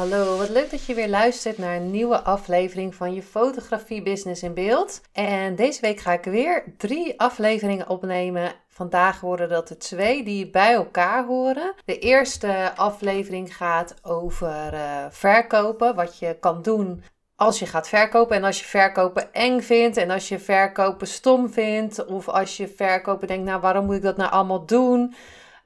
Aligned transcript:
Hallo. 0.00 0.36
Wat 0.36 0.48
leuk 0.48 0.70
dat 0.70 0.84
je 0.84 0.94
weer 0.94 1.08
luistert 1.08 1.58
naar 1.58 1.76
een 1.76 1.90
nieuwe 1.90 2.20
aflevering 2.22 2.94
van 2.94 3.14
je 3.14 3.22
fotografie 3.22 4.02
business 4.02 4.42
in 4.42 4.54
beeld. 4.54 5.00
En 5.12 5.54
deze 5.56 5.80
week 5.80 6.00
ga 6.00 6.12
ik 6.12 6.24
weer 6.24 6.64
drie 6.76 7.20
afleveringen 7.20 7.88
opnemen. 7.88 8.52
Vandaag 8.68 9.20
worden 9.20 9.48
dat 9.48 9.70
er 9.70 9.78
twee 9.78 10.24
die 10.24 10.50
bij 10.50 10.72
elkaar 10.72 11.24
horen. 11.24 11.74
De 11.84 11.98
eerste 11.98 12.72
aflevering 12.76 13.56
gaat 13.56 13.94
over 14.02 14.74
uh, 14.74 15.04
verkopen, 15.10 15.94
wat 15.94 16.18
je 16.18 16.36
kan 16.40 16.62
doen 16.62 17.02
als 17.36 17.58
je 17.58 17.66
gaat 17.66 17.88
verkopen 17.88 18.36
en 18.36 18.44
als 18.44 18.58
je 18.58 18.64
verkopen 18.64 19.32
eng 19.32 19.60
vindt 19.60 19.96
en 19.96 20.10
als 20.10 20.28
je 20.28 20.38
verkopen 20.38 21.06
stom 21.06 21.50
vindt 21.50 22.04
of 22.04 22.28
als 22.28 22.56
je 22.56 22.68
verkopen 22.68 23.28
denkt, 23.28 23.44
nou 23.44 23.60
waarom 23.60 23.84
moet 23.84 23.94
ik 23.94 24.02
dat 24.02 24.16
nou 24.16 24.30
allemaal 24.30 24.66
doen? 24.66 25.14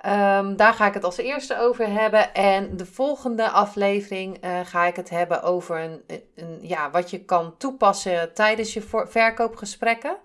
Um, 0.07 0.57
daar 0.57 0.75
ga 0.75 0.87
ik 0.87 0.95
het 0.95 1.05
als 1.05 1.17
eerste 1.17 1.59
over 1.59 1.89
hebben. 1.89 2.35
En 2.35 2.77
de 2.77 2.87
volgende 2.87 3.51
aflevering 3.51 4.45
uh, 4.45 4.61
ga 4.65 4.85
ik 4.85 4.97
het 4.97 5.11
hebben 5.11 5.43
over 5.43 5.81
een, 5.81 6.03
een, 6.35 6.59
ja, 6.63 6.91
wat 6.91 7.11
je 7.11 7.25
kan 7.25 7.57
toepassen 7.57 8.35
tijdens 8.35 8.75
je 8.75 9.05
verkoopgesprekken. 9.09 10.17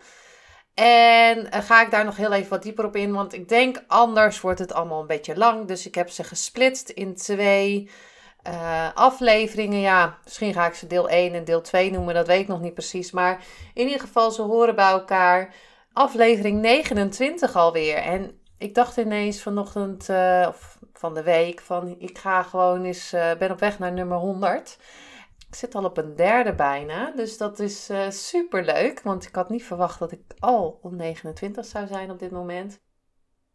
En 0.73 1.37
uh, 1.37 1.59
ga 1.59 1.81
ik 1.81 1.91
daar 1.91 2.05
nog 2.05 2.17
heel 2.17 2.33
even 2.33 2.49
wat 2.49 2.63
dieper 2.63 2.85
op 2.85 2.95
in, 2.95 3.13
want 3.13 3.33
ik 3.33 3.49
denk 3.49 3.83
anders 3.87 4.41
wordt 4.41 4.59
het 4.59 4.73
allemaal 4.73 5.01
een 5.01 5.07
beetje 5.07 5.37
lang. 5.37 5.67
Dus 5.67 5.87
ik 5.87 5.95
heb 5.95 6.09
ze 6.09 6.23
gesplitst 6.23 6.89
in 6.89 7.15
twee 7.15 7.89
uh, 8.47 8.87
afleveringen. 8.93 9.79
Ja, 9.79 10.17
misschien 10.23 10.53
ga 10.53 10.67
ik 10.67 10.73
ze 10.73 10.87
deel 10.87 11.09
1 11.09 11.33
en 11.33 11.43
deel 11.43 11.61
2 11.61 11.91
noemen, 11.91 12.13
dat 12.13 12.27
weet 12.27 12.41
ik 12.41 12.47
nog 12.47 12.61
niet 12.61 12.73
precies. 12.73 13.11
Maar 13.11 13.43
in 13.73 13.85
ieder 13.85 14.01
geval, 14.01 14.31
ze 14.31 14.41
horen 14.41 14.75
bij 14.75 14.89
elkaar. 14.89 15.53
Aflevering 15.93 16.61
29 16.61 17.55
alweer. 17.55 17.97
En 17.97 18.38
ik 18.59 18.75
dacht 18.75 18.97
ineens 18.97 19.41
vanochtend, 19.41 20.09
uh, 20.09 20.45
of 20.49 20.79
van 20.93 21.13
de 21.13 21.23
week, 21.23 21.61
van 21.61 21.95
ik 21.99 22.17
ga 22.17 22.43
gewoon 22.43 22.83
eens, 22.83 23.13
uh, 23.13 23.33
ben 23.33 23.51
op 23.51 23.59
weg 23.59 23.79
naar 23.79 23.91
nummer 23.91 24.17
100. 24.17 24.77
Ik 25.49 25.55
zit 25.55 25.75
al 25.75 25.83
op 25.83 25.97
een 25.97 26.15
derde 26.15 26.55
bijna, 26.55 27.11
dus 27.15 27.37
dat 27.37 27.59
is 27.59 27.89
uh, 27.89 28.09
super 28.09 28.63
leuk, 28.63 29.01
want 29.01 29.25
ik 29.25 29.35
had 29.35 29.49
niet 29.49 29.63
verwacht 29.63 29.99
dat 29.99 30.11
ik 30.11 30.21
al 30.39 30.79
op 30.81 30.91
29 30.91 31.65
zou 31.65 31.87
zijn 31.87 32.11
op 32.11 32.19
dit 32.19 32.31
moment. 32.31 32.79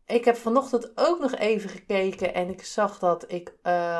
Ik 0.06 0.24
heb 0.24 0.36
vanochtend 0.36 0.92
ook 0.94 1.20
nog 1.20 1.34
even 1.34 1.70
gekeken 1.70 2.34
en 2.34 2.48
ik 2.48 2.64
zag 2.64 2.98
dat, 2.98 3.32
ik, 3.32 3.54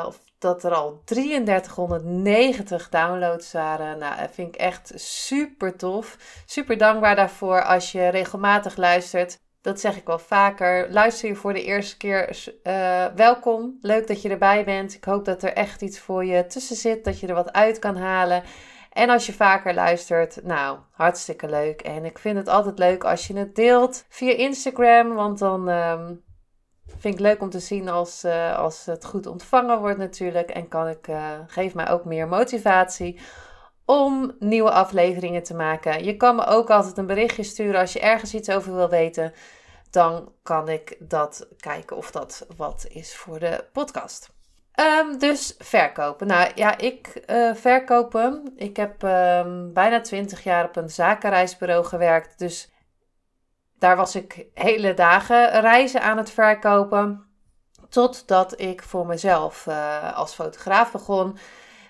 of 0.05 0.23
dat 0.37 0.63
er 0.63 0.73
al 0.73 1.01
3390 1.05 2.89
downloads 2.89 3.51
waren. 3.51 3.97
Nou, 3.97 4.19
dat 4.19 4.31
vind 4.31 4.47
ik 4.47 4.61
echt 4.61 4.91
super 4.95 5.77
tof. 5.77 6.17
Super 6.45 6.77
dankbaar 6.77 7.15
daarvoor 7.15 7.63
als 7.63 7.91
je 7.91 8.07
regelmatig 8.07 8.77
luistert. 8.77 9.43
Dat 9.65 9.79
zeg 9.79 9.97
ik 9.97 10.05
wel 10.05 10.19
vaker. 10.19 10.91
Luister 10.91 11.27
je 11.27 11.35
voor 11.35 11.53
de 11.53 11.63
eerste 11.63 11.97
keer, 11.97 12.53
uh, 12.63 13.05
welkom. 13.15 13.77
Leuk 13.81 14.07
dat 14.07 14.21
je 14.21 14.29
erbij 14.29 14.65
bent. 14.65 14.93
Ik 14.93 15.03
hoop 15.03 15.25
dat 15.25 15.43
er 15.43 15.53
echt 15.53 15.81
iets 15.81 15.99
voor 15.99 16.25
je 16.25 16.45
tussen 16.45 16.75
zit, 16.75 17.03
dat 17.03 17.19
je 17.19 17.27
er 17.27 17.33
wat 17.33 17.53
uit 17.53 17.79
kan 17.79 17.97
halen. 17.97 18.43
En 18.91 19.09
als 19.09 19.25
je 19.25 19.33
vaker 19.33 19.73
luistert, 19.73 20.43
nou, 20.43 20.77
hartstikke 20.91 21.49
leuk. 21.49 21.81
En 21.81 22.05
ik 22.05 22.19
vind 22.19 22.37
het 22.37 22.47
altijd 22.47 22.79
leuk 22.79 23.03
als 23.03 23.27
je 23.27 23.37
het 23.37 23.55
deelt 23.55 24.05
via 24.09 24.31
Instagram, 24.31 25.13
want 25.13 25.39
dan 25.39 25.67
um, 25.67 26.23
vind 26.97 27.13
ik 27.13 27.19
leuk 27.19 27.41
om 27.41 27.49
te 27.49 27.59
zien 27.59 27.89
als, 27.89 28.23
uh, 28.23 28.57
als 28.57 28.85
het 28.85 29.05
goed 29.05 29.27
ontvangen 29.27 29.79
wordt 29.79 29.97
natuurlijk. 29.97 30.49
En 30.49 30.67
kan 30.67 30.87
ik, 30.87 31.07
uh, 31.07 31.31
geef 31.47 31.73
mij 31.73 31.89
ook 31.89 32.05
meer 32.05 32.27
motivatie 32.27 33.19
om 33.85 34.35
nieuwe 34.39 34.71
afleveringen 34.71 35.43
te 35.43 35.53
maken. 35.53 36.03
Je 36.03 36.17
kan 36.17 36.35
me 36.35 36.45
ook 36.45 36.69
altijd 36.69 36.97
een 36.97 37.05
berichtje 37.05 37.43
sturen 37.43 37.79
als 37.79 37.93
je 37.93 37.99
ergens 37.99 38.33
iets 38.33 38.49
over 38.49 38.75
wil 38.75 38.89
weten. 38.89 39.33
Dan 39.89 40.31
kan 40.43 40.69
ik 40.69 40.95
dat 40.99 41.47
kijken 41.59 41.97
of 41.97 42.11
dat 42.11 42.47
wat 42.57 42.85
is 42.89 43.15
voor 43.15 43.39
de 43.39 43.65
podcast. 43.71 44.33
Um, 44.79 45.19
dus 45.19 45.55
verkopen. 45.57 46.27
Nou 46.27 46.51
ja, 46.55 46.77
ik 46.77 47.23
uh, 47.27 47.55
verkopen. 47.55 48.53
Ik 48.55 48.77
heb 48.77 49.03
um, 49.03 49.73
bijna 49.73 50.01
20 50.01 50.43
jaar 50.43 50.65
op 50.65 50.75
een 50.75 50.89
zakenreisbureau 50.89 51.85
gewerkt. 51.85 52.39
Dus 52.39 52.71
daar 53.79 53.95
was 53.95 54.15
ik 54.15 54.45
hele 54.53 54.93
dagen 54.93 55.59
reizen 55.61 56.01
aan 56.01 56.17
het 56.17 56.31
verkopen. 56.31 57.23
Totdat 57.89 58.59
ik 58.59 58.83
voor 58.83 59.05
mezelf 59.05 59.65
uh, 59.65 60.13
als 60.13 60.33
fotograaf 60.33 60.91
begon. 60.91 61.37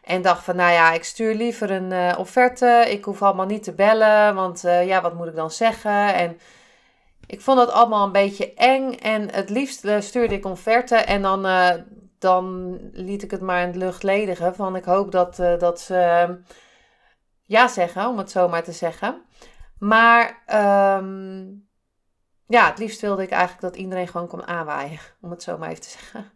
En 0.06 0.22
dacht 0.22 0.44
van, 0.44 0.56
nou 0.56 0.72
ja, 0.72 0.92
ik 0.92 1.04
stuur 1.04 1.36
liever 1.36 1.72
een 1.72 1.92
uh, 1.92 2.14
offerte. 2.18 2.86
Ik 2.90 3.06
hoef 3.06 3.22
allemaal 3.22 3.46
niet 3.46 3.64
te 3.64 3.74
bellen, 3.74 4.36
want 4.36 4.66
uh, 4.66 4.88
ja, 4.88 5.02
wat 5.02 5.14
moet 5.14 5.28
ik 5.28 5.36
dan 5.36 5.52
zeggen? 5.52 6.14
En 6.14 6.40
ik 7.26 7.42
vond 7.42 7.58
dat 7.58 7.72
allemaal 7.72 8.06
een 8.06 8.12
beetje 8.12 8.54
eng. 8.54 8.94
En 8.94 9.34
het 9.34 9.50
liefst 9.50 9.86
uh, 9.86 10.00
stuurde 10.00 10.36
ik 10.36 10.46
offerte 10.46 10.96
en 10.96 11.22
dan, 11.22 11.48
dan 12.20 12.78
liet 12.92 13.24
ik 13.24 13.32
het 13.32 13.42
maar 13.42 13.68
in 13.68 13.78
lucht 13.78 14.04
ledigen. 14.04 14.56
Van 14.56 14.76
ik 14.76 14.86
hoop 14.86 15.12
dat, 15.12 15.36
dat 15.36 15.80
ze 15.80 16.28
ja 17.42 17.68
zeggen, 17.68 18.08
om 18.08 18.18
het 18.18 18.32
zo 18.32 18.48
maar 18.48 18.64
te 18.64 18.72
zeggen. 18.72 19.22
Maar 19.80 20.44
um, 20.98 21.68
ja, 22.48 22.70
het 22.70 22.78
liefst 22.78 23.02
wilde 23.02 23.24
ik 23.24 23.30
eigenlijk 23.30 23.62
dat 23.62 23.76
iedereen 23.76 24.08
gewoon 24.08 24.28
kon 24.28 24.48
aanwaaien, 24.48 25.00
om 25.22 25.32
het 25.32 25.44
zo 25.44 25.58
maar 25.58 25.70
even 25.70 25.82
te 25.82 25.90
zeggen. 25.90 26.32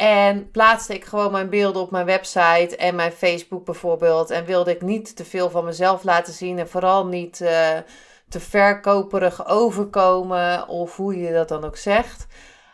En 0.00 0.50
plaatste 0.50 0.94
ik 0.94 1.04
gewoon 1.04 1.32
mijn 1.32 1.48
beelden 1.48 1.82
op 1.82 1.90
mijn 1.90 2.06
website 2.06 2.76
en 2.76 2.94
mijn 2.94 3.12
Facebook 3.12 3.64
bijvoorbeeld. 3.64 4.30
En 4.30 4.44
wilde 4.44 4.70
ik 4.70 4.82
niet 4.82 5.16
te 5.16 5.24
veel 5.24 5.50
van 5.50 5.64
mezelf 5.64 6.04
laten 6.04 6.32
zien. 6.32 6.58
En 6.58 6.68
vooral 6.68 7.06
niet 7.06 7.40
uh, 7.40 7.50
te 8.28 8.40
verkoperig 8.40 9.48
overkomen. 9.48 10.68
Of 10.68 10.96
hoe 10.96 11.20
je 11.20 11.32
dat 11.32 11.48
dan 11.48 11.64
ook 11.64 11.76
zegt. 11.76 12.26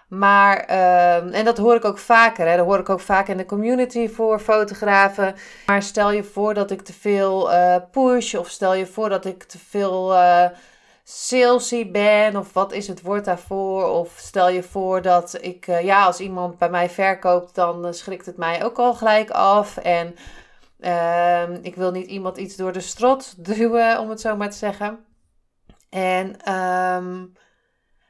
Maar, 0.08 0.70
uh, 0.70 1.34
en 1.38 1.44
dat 1.44 1.58
hoor 1.58 1.74
ik 1.74 1.84
ook 1.84 1.98
vaker. 1.98 2.48
Hè? 2.48 2.56
Dat 2.56 2.66
hoor 2.66 2.78
ik 2.78 2.88
ook 2.88 3.00
vaak 3.00 3.28
in 3.28 3.36
de 3.36 3.46
community 3.46 4.08
voor 4.08 4.38
fotografen. 4.40 5.34
Maar 5.66 5.82
stel 5.82 6.10
je 6.10 6.24
voor 6.24 6.54
dat 6.54 6.70
ik 6.70 6.82
te 6.82 6.92
veel 6.92 7.52
uh, 7.52 7.76
push. 7.90 8.34
Of 8.34 8.48
stel 8.48 8.74
je 8.74 8.86
voor 8.86 9.08
dat 9.08 9.24
ik 9.24 9.42
te 9.42 9.58
veel 9.58 10.12
uh, 10.12 10.44
salesy 11.08 11.90
ben 11.90 12.36
of 12.36 12.52
wat 12.52 12.72
is 12.72 12.88
het 12.88 13.02
woord 13.02 13.24
daarvoor? 13.24 13.84
Of 13.84 14.14
stel 14.16 14.48
je 14.48 14.62
voor 14.62 15.02
dat 15.02 15.38
ik, 15.40 15.66
uh, 15.66 15.84
ja, 15.84 16.04
als 16.04 16.20
iemand 16.20 16.58
bij 16.58 16.70
mij 16.70 16.90
verkoopt, 16.90 17.54
dan 17.54 17.86
uh, 17.86 17.92
schrikt 17.92 18.26
het 18.26 18.36
mij 18.36 18.64
ook 18.64 18.78
al 18.78 18.94
gelijk 18.94 19.30
af. 19.30 19.76
En 19.76 20.14
uh, 20.80 21.64
ik 21.64 21.74
wil 21.74 21.90
niet 21.90 22.06
iemand 22.06 22.36
iets 22.36 22.56
door 22.56 22.72
de 22.72 22.80
strot 22.80 23.34
duwen, 23.46 23.98
om 23.98 24.10
het 24.10 24.20
zo 24.20 24.36
maar 24.36 24.50
te 24.50 24.56
zeggen. 24.56 25.04
En 25.88 26.52
um, 26.54 27.32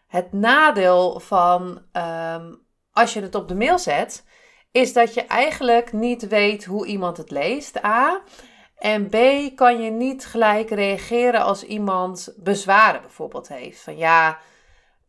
het 0.07 0.33
nadeel 0.33 1.21
van 1.21 1.83
um, 1.93 2.67
als 2.93 3.13
je 3.13 3.21
het 3.21 3.35
op 3.35 3.49
de 3.49 3.55
mail 3.55 3.79
zet, 3.79 4.25
is 4.71 4.93
dat 4.93 5.15
je 5.15 5.23
eigenlijk 5.23 5.93
niet 5.93 6.29
weet 6.29 6.65
hoe 6.65 6.87
iemand 6.87 7.17
het 7.17 7.31
leest. 7.31 7.85
A. 7.85 8.23
En 8.77 9.09
B, 9.09 9.17
kan 9.57 9.83
je 9.83 9.91
niet 9.91 10.27
gelijk 10.27 10.71
reageren 10.71 11.43
als 11.43 11.65
iemand 11.65 12.35
bezwaren 12.37 13.01
bijvoorbeeld 13.01 13.49
heeft. 13.49 13.81
Van 13.81 13.97
ja, 13.97 14.39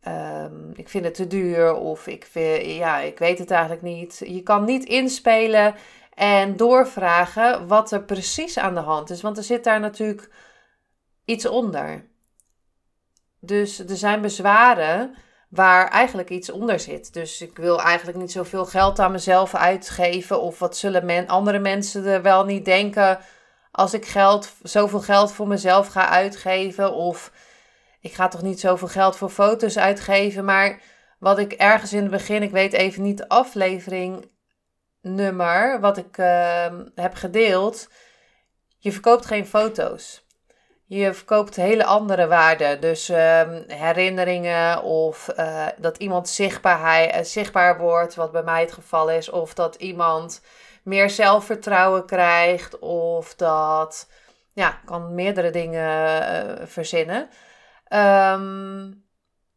um, 0.06 0.70
ik 0.74 0.88
vind 0.88 1.04
het 1.04 1.14
te 1.14 1.26
duur 1.26 1.74
of 1.74 2.06
ik, 2.06 2.24
vind, 2.24 2.64
ja, 2.64 2.98
ik 2.98 3.18
weet 3.18 3.38
het 3.38 3.50
eigenlijk 3.50 3.82
niet. 3.82 4.22
Je 4.26 4.42
kan 4.42 4.64
niet 4.64 4.84
inspelen 4.84 5.74
en 6.14 6.56
doorvragen 6.56 7.66
wat 7.66 7.92
er 7.92 8.02
precies 8.02 8.58
aan 8.58 8.74
de 8.74 8.80
hand 8.80 9.10
is. 9.10 9.22
Want 9.22 9.36
er 9.36 9.42
zit 9.42 9.64
daar 9.64 9.80
natuurlijk 9.80 10.30
iets 11.24 11.46
onder. 11.46 12.06
Dus 13.40 13.78
er 13.78 13.96
zijn 13.96 14.20
bezwaren 14.20 15.14
waar 15.48 15.88
eigenlijk 15.88 16.30
iets 16.30 16.50
onder 16.50 16.80
zit. 16.80 17.12
Dus 17.12 17.40
ik 17.40 17.56
wil 17.56 17.80
eigenlijk 17.80 18.18
niet 18.18 18.32
zoveel 18.32 18.64
geld 18.64 18.98
aan 18.98 19.12
mezelf 19.12 19.54
uitgeven. 19.54 20.40
Of 20.40 20.58
wat 20.58 20.76
zullen 20.76 21.06
men, 21.06 21.26
andere 21.26 21.58
mensen 21.58 22.06
er 22.06 22.22
wel 22.22 22.44
niet 22.44 22.64
denken 22.64 23.18
als 23.78 23.94
ik 23.94 24.06
geld, 24.06 24.52
zoveel 24.62 25.00
geld 25.00 25.32
voor 25.32 25.48
mezelf 25.48 25.86
ga 25.86 26.08
uitgeven. 26.08 26.92
Of 26.92 27.32
ik 28.00 28.12
ga 28.12 28.28
toch 28.28 28.42
niet 28.42 28.60
zoveel 28.60 28.88
geld 28.88 29.16
voor 29.16 29.30
foto's 29.30 29.78
uitgeven. 29.78 30.44
Maar 30.44 30.82
wat 31.18 31.38
ik 31.38 31.52
ergens 31.52 31.92
in 31.92 32.02
het 32.02 32.10
begin, 32.10 32.42
ik 32.42 32.50
weet 32.50 32.72
even 32.72 33.02
niet 33.02 33.18
de 33.18 33.28
aflevering 33.28 34.30
nummer, 35.00 35.80
wat 35.80 35.96
ik 35.96 36.18
uh, 36.18 36.66
heb 36.94 37.14
gedeeld. 37.14 37.88
Je 38.78 38.92
verkoopt 38.92 39.26
geen 39.26 39.46
foto's. 39.46 40.26
Je 40.88 41.14
verkoopt 41.14 41.56
hele 41.56 41.84
andere 41.84 42.26
waarden. 42.26 42.80
Dus 42.80 43.08
ehm, 43.08 43.62
herinneringen 43.66 44.82
of 44.82 45.28
uh, 45.38 45.66
dat 45.78 45.96
iemand 45.96 46.28
zichtbaar, 46.28 47.16
uh, 47.16 47.24
zichtbaar 47.24 47.78
wordt, 47.78 48.14
wat 48.14 48.32
bij 48.32 48.42
mij 48.42 48.60
het 48.60 48.72
geval 48.72 49.10
is. 49.10 49.30
Of 49.30 49.54
dat 49.54 49.74
iemand 49.74 50.42
meer 50.82 51.10
zelfvertrouwen 51.10 52.06
krijgt. 52.06 52.78
Of 52.78 53.34
dat, 53.34 54.08
ja, 54.52 54.80
kan 54.84 55.14
meerdere 55.14 55.50
dingen 55.50 56.22
uh, 56.22 56.66
verzinnen. 56.66 57.22
Um, 57.92 59.04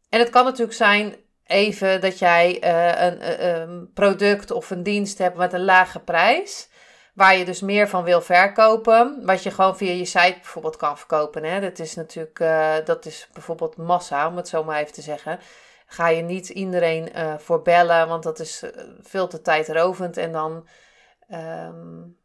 en 0.08 0.18
het 0.18 0.30
kan 0.30 0.44
natuurlijk 0.44 0.76
zijn 0.76 1.14
even 1.46 2.00
dat 2.00 2.18
jij 2.18 2.62
een, 3.06 3.46
een 3.46 3.90
product 3.94 4.50
of 4.50 4.70
een 4.70 4.82
dienst 4.82 5.18
hebt 5.18 5.36
met 5.36 5.52
een 5.52 5.64
lage 5.64 6.00
prijs 6.00 6.68
waar 7.12 7.36
je 7.36 7.44
dus 7.44 7.60
meer 7.60 7.88
van 7.88 8.04
wil 8.04 8.20
verkopen. 8.20 9.22
Wat 9.24 9.42
je 9.42 9.50
gewoon 9.50 9.76
via 9.76 9.92
je 9.92 10.04
site 10.04 10.36
bijvoorbeeld 10.40 10.76
kan 10.76 10.98
verkopen. 10.98 11.44
Hè? 11.44 11.60
Dat 11.60 11.78
is 11.78 11.94
natuurlijk, 11.94 12.38
uh, 12.38 12.74
dat 12.84 13.06
is 13.06 13.28
bijvoorbeeld 13.32 13.76
massa, 13.76 14.28
om 14.28 14.36
het 14.36 14.48
zo 14.48 14.64
maar 14.64 14.80
even 14.80 14.92
te 14.92 15.02
zeggen. 15.02 15.38
Ga 15.86 16.08
je 16.08 16.22
niet 16.22 16.48
iedereen 16.48 17.08
uh, 17.16 17.34
voor 17.38 17.62
bellen, 17.62 18.08
want 18.08 18.22
dat 18.22 18.38
is 18.38 18.62
eh, 18.62 18.70
veel 19.00 19.28
te 19.28 19.42
tijdrovend 19.42 20.16
en 20.16 20.32
dan 20.32 20.66
um, 21.32 22.16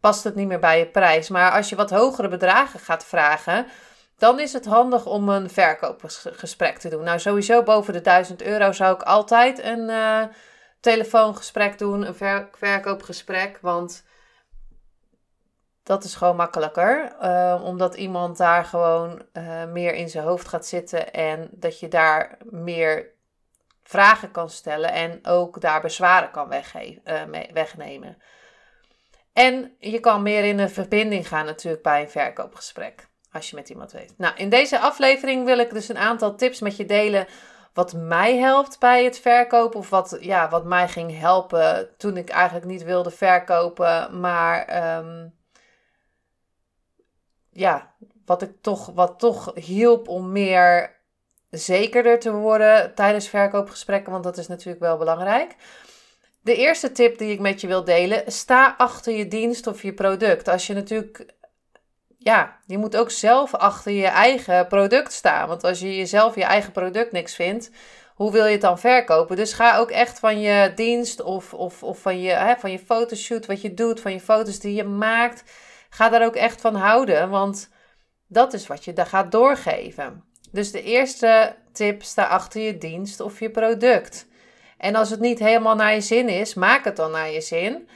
past 0.00 0.24
het 0.24 0.34
niet 0.34 0.48
meer 0.48 0.58
bij 0.58 0.78
je 0.78 0.86
prijs. 0.86 1.28
Maar 1.28 1.52
als 1.52 1.68
je 1.68 1.76
wat 1.76 1.90
hogere 1.90 2.28
bedragen 2.28 2.80
gaat 2.80 3.04
vragen, 3.04 3.66
dan 4.18 4.40
is 4.40 4.52
het 4.52 4.66
handig 4.66 5.06
om 5.06 5.28
een 5.28 5.50
verkoopgesprek 5.50 6.78
te 6.78 6.88
doen. 6.88 7.04
Nou, 7.04 7.18
sowieso 7.18 7.62
boven 7.62 7.92
de 7.92 8.00
1000 8.00 8.42
euro 8.42 8.72
zou 8.72 8.94
ik 8.94 9.02
altijd 9.02 9.64
een 9.64 9.90
telefoongesprek 10.80 11.78
doen, 11.78 12.06
een 12.06 12.48
verkoopgesprek. 12.52 13.58
Want 13.60 14.04
dat 15.82 16.04
is 16.04 16.14
gewoon 16.14 16.36
makkelijker. 16.36 17.12
Uh, 17.22 17.60
omdat 17.64 17.94
iemand 17.94 18.36
daar 18.36 18.64
gewoon 18.64 19.22
uh, 19.32 19.64
meer 19.64 19.94
in 19.94 20.08
zijn 20.08 20.24
hoofd 20.24 20.48
gaat 20.48 20.66
zitten 20.66 21.12
en 21.12 21.48
dat 21.52 21.80
je 21.80 21.88
daar 21.88 22.38
meer 22.44 23.06
vragen 23.82 24.30
kan 24.30 24.50
stellen 24.50 24.92
en 24.92 25.26
ook 25.26 25.60
daar 25.60 25.80
bezwaren 25.80 26.30
kan 26.30 26.52
uh, 26.52 27.22
wegnemen. 27.52 28.16
En 29.32 29.74
je 29.78 30.00
kan 30.00 30.22
meer 30.22 30.44
in 30.44 30.58
een 30.58 30.70
verbinding 30.70 31.28
gaan 31.28 31.44
natuurlijk 31.44 31.82
bij 31.82 32.02
een 32.02 32.10
verkoopgesprek. 32.10 33.08
Als 33.32 33.50
je 33.50 33.56
met 33.56 33.68
iemand 33.68 33.92
weet. 33.92 34.14
Nou, 34.16 34.36
in 34.36 34.48
deze 34.48 34.78
aflevering 34.78 35.44
wil 35.44 35.58
ik 35.58 35.70
dus 35.70 35.88
een 35.88 35.98
aantal 35.98 36.34
tips 36.34 36.60
met 36.60 36.76
je 36.76 36.86
delen 36.86 37.26
wat 37.72 37.92
mij 37.92 38.36
helpt 38.36 38.78
bij 38.78 39.04
het 39.04 39.18
verkopen. 39.18 39.78
Of 39.78 39.90
wat, 39.90 40.16
ja, 40.20 40.48
wat 40.48 40.64
mij 40.64 40.88
ging 40.88 41.18
helpen 41.18 41.88
toen 41.96 42.16
ik 42.16 42.28
eigenlijk 42.28 42.66
niet 42.66 42.84
wilde 42.84 43.10
verkopen. 43.10 44.20
Maar 44.20 44.86
um, 44.98 45.34
ja, 47.50 47.94
wat, 48.24 48.42
ik 48.42 48.52
toch, 48.60 48.86
wat 48.94 49.18
toch 49.18 49.52
hielp 49.54 50.08
om 50.08 50.32
meer 50.32 50.98
zekerder 51.50 52.18
te 52.18 52.32
worden 52.32 52.94
tijdens 52.94 53.28
verkoopgesprekken. 53.28 54.12
Want 54.12 54.24
dat 54.24 54.38
is 54.38 54.46
natuurlijk 54.46 54.80
wel 54.80 54.96
belangrijk. 54.96 55.56
De 56.42 56.56
eerste 56.56 56.92
tip 56.92 57.18
die 57.18 57.32
ik 57.32 57.40
met 57.40 57.60
je 57.60 57.66
wil 57.66 57.84
delen: 57.84 58.32
sta 58.32 58.74
achter 58.78 59.12
je 59.12 59.28
dienst 59.28 59.66
of 59.66 59.82
je 59.82 59.94
product. 59.94 60.48
Als 60.48 60.66
je 60.66 60.74
natuurlijk 60.74 61.26
ja, 62.22 62.58
je 62.66 62.78
moet 62.78 62.96
ook 62.96 63.10
zelf 63.10 63.54
achter 63.54 63.92
je 63.92 64.06
eigen 64.06 64.66
product 64.66 65.12
staan. 65.12 65.48
Want 65.48 65.64
als 65.64 65.80
je 65.80 65.96
jezelf 65.96 66.34
je 66.34 66.44
eigen 66.44 66.72
product 66.72 67.12
niks 67.12 67.34
vindt, 67.34 67.70
hoe 68.14 68.32
wil 68.32 68.44
je 68.44 68.52
het 68.52 68.60
dan 68.60 68.78
verkopen? 68.78 69.36
Dus 69.36 69.52
ga 69.52 69.78
ook 69.78 69.90
echt 69.90 70.18
van 70.18 70.40
je 70.40 70.72
dienst 70.74 71.22
of, 71.22 71.54
of, 71.54 71.82
of 71.82 71.98
van, 71.98 72.20
je, 72.20 72.30
hè, 72.30 72.56
van 72.56 72.70
je 72.70 72.78
fotoshoot, 72.78 73.46
wat 73.46 73.60
je 73.60 73.74
doet, 73.74 74.00
van 74.00 74.12
je 74.12 74.20
foto's 74.20 74.58
die 74.58 74.74
je 74.74 74.84
maakt. 74.84 75.52
Ga 75.90 76.08
daar 76.08 76.24
ook 76.24 76.36
echt 76.36 76.60
van 76.60 76.74
houden, 76.74 77.30
want 77.30 77.70
dat 78.26 78.52
is 78.52 78.66
wat 78.66 78.84
je 78.84 78.92
daar 78.92 79.06
gaat 79.06 79.32
doorgeven. 79.32 80.24
Dus 80.52 80.72
de 80.72 80.82
eerste 80.82 81.56
tip, 81.72 82.02
sta 82.02 82.24
achter 82.24 82.60
je 82.60 82.78
dienst 82.78 83.20
of 83.20 83.40
je 83.40 83.50
product. 83.50 84.26
En 84.78 84.94
als 84.94 85.10
het 85.10 85.20
niet 85.20 85.38
helemaal 85.38 85.74
naar 85.74 85.94
je 85.94 86.00
zin 86.00 86.28
is, 86.28 86.54
maak 86.54 86.84
het 86.84 86.96
dan 86.96 87.10
naar 87.10 87.30
je 87.30 87.40
zin. 87.40 87.88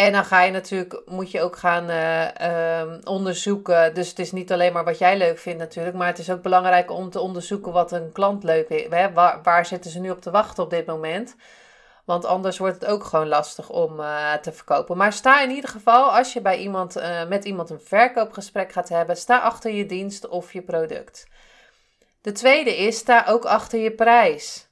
En 0.00 0.12
dan 0.12 0.24
ga 0.24 0.42
je 0.42 0.52
natuurlijk, 0.52 1.02
moet 1.06 1.30
je 1.30 1.40
ook 1.40 1.56
gaan 1.56 1.90
uh, 1.90 2.80
um, 2.80 3.00
onderzoeken. 3.04 3.94
Dus 3.94 4.08
het 4.08 4.18
is 4.18 4.32
niet 4.32 4.52
alleen 4.52 4.72
maar 4.72 4.84
wat 4.84 4.98
jij 4.98 5.16
leuk 5.16 5.38
vindt 5.38 5.58
natuurlijk. 5.58 5.96
Maar 5.96 6.06
het 6.06 6.18
is 6.18 6.30
ook 6.30 6.42
belangrijk 6.42 6.90
om 6.90 7.10
te 7.10 7.20
onderzoeken 7.20 7.72
wat 7.72 7.92
een 7.92 8.12
klant 8.12 8.44
leuk 8.44 8.68
is. 8.68 8.88
Waar, 8.88 9.40
waar 9.42 9.66
zitten 9.66 9.90
ze 9.90 10.00
nu 10.00 10.10
op 10.10 10.20
te 10.20 10.30
wachten 10.30 10.64
op 10.64 10.70
dit 10.70 10.86
moment? 10.86 11.36
Want 12.04 12.24
anders 12.24 12.58
wordt 12.58 12.80
het 12.80 12.90
ook 12.90 13.04
gewoon 13.04 13.28
lastig 13.28 13.70
om 13.70 14.00
uh, 14.00 14.32
te 14.34 14.52
verkopen. 14.52 14.96
Maar 14.96 15.12
sta 15.12 15.42
in 15.42 15.50
ieder 15.50 15.70
geval, 15.70 16.16
als 16.16 16.32
je 16.32 16.40
bij 16.40 16.58
iemand, 16.58 16.96
uh, 16.96 17.26
met 17.26 17.44
iemand 17.44 17.70
een 17.70 17.80
verkoopgesprek 17.80 18.72
gaat 18.72 18.88
hebben, 18.88 19.16
sta 19.16 19.38
achter 19.38 19.72
je 19.72 19.86
dienst 19.86 20.28
of 20.28 20.52
je 20.52 20.62
product. 20.62 21.26
De 22.20 22.32
tweede 22.32 22.76
is, 22.76 22.96
sta 22.96 23.24
ook 23.28 23.44
achter 23.44 23.78
je 23.78 23.90
prijs. 23.90 24.69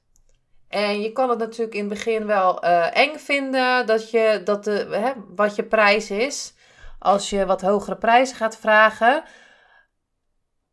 En 0.68 1.00
je 1.00 1.12
kan 1.12 1.30
het 1.30 1.38
natuurlijk 1.38 1.74
in 1.74 1.80
het 1.80 1.88
begin 1.88 2.26
wel 2.26 2.64
uh, 2.64 2.96
eng 2.96 3.18
vinden 3.18 3.86
dat 3.86 4.10
je, 4.10 4.40
dat 4.44 4.64
de, 4.64 4.86
hè, 4.90 5.12
wat 5.34 5.56
je 5.56 5.62
prijs 5.64 6.10
is. 6.10 6.54
Als 6.98 7.30
je 7.30 7.46
wat 7.46 7.60
hogere 7.60 7.96
prijzen 7.96 8.36
gaat 8.36 8.56
vragen. 8.56 9.22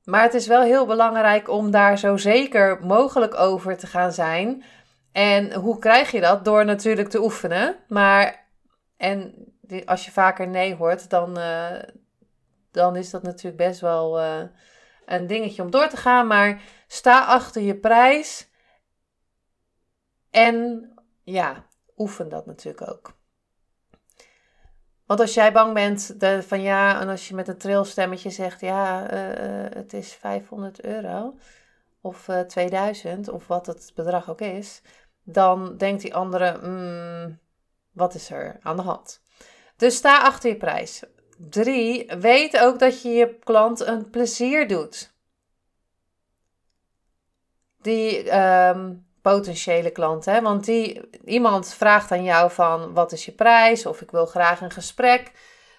Maar 0.04 0.22
het 0.22 0.34
is 0.34 0.48
wel 0.48 0.62
heel 0.62 0.86
belangrijk 0.86 1.50
om 1.50 1.72
daar 1.72 1.98
zo 1.98 2.18
zeker 2.18 2.80
mogelijk 2.82 3.36
over 3.40 3.78
te 3.78 3.88
gaan 3.88 4.12
zijn. 4.12 4.64
En 5.12 5.54
hoe 5.54 5.80
krijg 5.80 6.12
je 6.12 6.22
dat? 6.22 6.46
Door 6.46 6.66
natuurlijk 6.66 7.10
te 7.10 7.22
oefenen. 7.22 7.76
Maar 7.88 8.48
en 8.98 9.34
als 9.86 10.06
je 10.06 10.12
vaker 10.12 10.48
nee 10.48 10.76
hoort, 10.76 11.10
dan, 11.10 11.40
uh, 11.40 11.82
dan 12.72 12.96
is 12.96 13.10
dat 13.10 13.24
natuurlijk 13.24 13.58
best 13.58 13.80
wel 13.80 14.20
uh, 14.20 14.42
een 15.06 15.28
dingetje 15.28 15.62
om 15.62 15.72
door 15.72 15.88
te 15.88 15.98
gaan. 15.98 16.28
Maar 16.28 16.62
sta 16.88 17.26
achter 17.26 17.62
je 17.62 17.76
prijs. 17.76 18.50
En 20.36 20.90
ja, 21.24 21.66
oefen 21.98 22.30
dat 22.30 22.46
natuurlijk 22.46 22.90
ook. 22.90 23.14
Want 25.06 25.20
als 25.20 25.34
jij 25.34 25.52
bang 25.52 25.74
bent 25.74 26.16
van 26.48 26.62
ja, 26.62 27.02
en 27.02 27.10
als 27.10 27.28
je 27.28 27.36
met 27.36 27.48
een 27.48 27.58
trilstemmetje 27.58 28.30
zegt 28.30 28.62
ja, 28.62 29.14
uh, 29.14 29.76
het 29.76 29.94
is 29.94 30.14
500 30.14 30.82
euro 30.82 31.38
of 32.02 32.28
uh, 32.28 32.40
2000 32.40 33.28
of 33.30 33.48
wat 33.48 33.66
het 33.66 33.92
bedrag 33.96 34.30
ook 34.30 34.42
is, 34.42 34.82
dan 35.24 35.78
denkt 35.78 36.02
die 36.02 36.16
andere, 36.16 36.60
mm, 36.62 37.40
wat 37.92 38.14
is 38.14 38.30
er 38.30 38.58
aan 38.62 38.76
de 38.76 38.82
hand? 38.82 39.22
Dus 39.78 39.96
sta 39.96 40.22
achter 40.22 40.50
je 40.50 40.58
prijs. 40.58 41.04
Drie, 41.38 42.12
weet 42.20 42.60
ook 42.60 42.80
dat 42.80 43.02
je 43.02 43.10
je 43.10 43.40
klant 43.40 43.80
een 43.80 44.10
plezier 44.10 44.68
doet. 44.68 45.14
Die, 47.82 48.40
um, 48.40 49.05
potentiële 49.32 49.90
klant. 49.90 50.26
Hè? 50.26 50.42
Want 50.42 50.66
die, 50.66 51.10
iemand 51.24 51.74
vraagt 51.74 52.12
aan 52.12 52.24
jou 52.24 52.52
van 52.52 52.94
wat 52.94 53.12
is 53.12 53.26
je 53.26 53.32
prijs 53.32 53.86
of 53.86 54.02
ik 54.02 54.12
wil 54.12 54.26
graag 54.26 54.62
een 54.62 54.72
gesprek. 54.72 55.32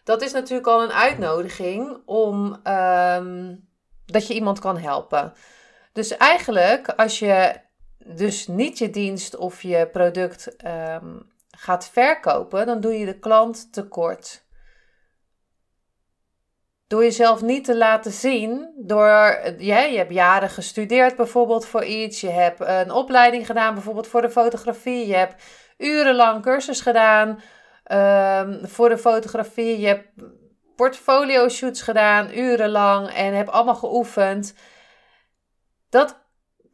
Dat 0.05 0.23
is 0.23 0.33
natuurlijk 0.33 0.67
al 0.67 0.83
een 0.83 0.93
uitnodiging 0.93 2.03
om 2.05 2.61
um, 2.65 3.69
dat 4.07 4.26
je 4.26 4.35
iemand 4.35 4.59
kan 4.59 4.79
helpen. 4.79 5.33
Dus 5.93 6.17
eigenlijk 6.17 6.88
als 6.88 7.19
je 7.19 7.61
dus 7.99 8.47
niet 8.47 8.79
je 8.79 8.91
dienst 8.91 9.37
of 9.37 9.62
je 9.62 9.88
product 9.93 10.57
um, 10.67 11.33
gaat 11.50 11.88
verkopen, 11.88 12.67
dan 12.67 12.81
doe 12.81 12.99
je 12.99 13.07
de 13.07 13.19
klant 13.19 13.73
tekort. 13.73 14.46
Door 16.88 17.02
jezelf 17.02 17.43
niet 17.43 17.64
te 17.64 17.76
laten 17.76 18.12
zien, 18.12 18.73
door, 18.76 19.40
ja, 19.59 19.81
je 19.81 19.97
hebt 19.97 20.12
jaren 20.12 20.50
gestudeerd 20.50 21.16
bijvoorbeeld 21.16 21.66
voor 21.66 21.85
iets, 21.85 22.21
je 22.21 22.31
hebt 22.31 22.61
een 22.61 22.90
opleiding 22.90 23.47
gedaan 23.47 23.75
bijvoorbeeld 23.75 24.07
voor 24.07 24.23
de 24.23 24.31
fotografie, 24.31 25.07
je 25.07 25.14
hebt 25.14 25.43
urenlang 25.78 26.43
cursus 26.43 26.81
gedaan 26.81 27.28
um, 27.93 28.69
voor 28.69 28.88
de 28.88 28.99
fotografie, 28.99 29.81
je 29.81 29.87
hebt 29.87 30.09
portfolio 30.76 31.49
shoots 31.49 31.83
gedaan 31.83 32.38
urenlang 32.38 33.09
en 33.09 33.35
heb 33.35 33.49
allemaal 33.49 33.75
geoefend. 33.75 34.55
Dat 35.88 36.25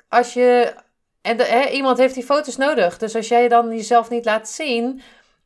als 0.08 0.32
je, 0.32 0.74
en 1.22 1.36
de, 1.36 1.68
iemand 1.72 1.98
heeft 1.98 2.14
die 2.14 2.24
foto's 2.24 2.56
nodig, 2.56 2.98
dus 2.98 3.14
als 3.16 3.28
jij 3.28 3.48
dan 3.48 3.70
jezelf 3.70 4.10
niet 4.10 4.24
laat 4.24 4.48
zien, 4.48 5.02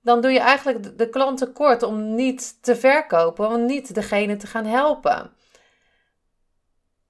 dan 0.06 0.20
doe 0.20 0.30
je 0.30 0.40
eigenlijk 0.40 0.98
de 0.98 1.08
klant 1.08 1.38
tekort 1.38 1.82
om 1.82 2.14
niet 2.14 2.62
te 2.62 2.76
verkopen, 2.76 3.48
om 3.48 3.66
niet 3.66 3.94
degene 3.94 4.36
te 4.36 4.46
gaan 4.46 4.64
helpen. 4.64 5.30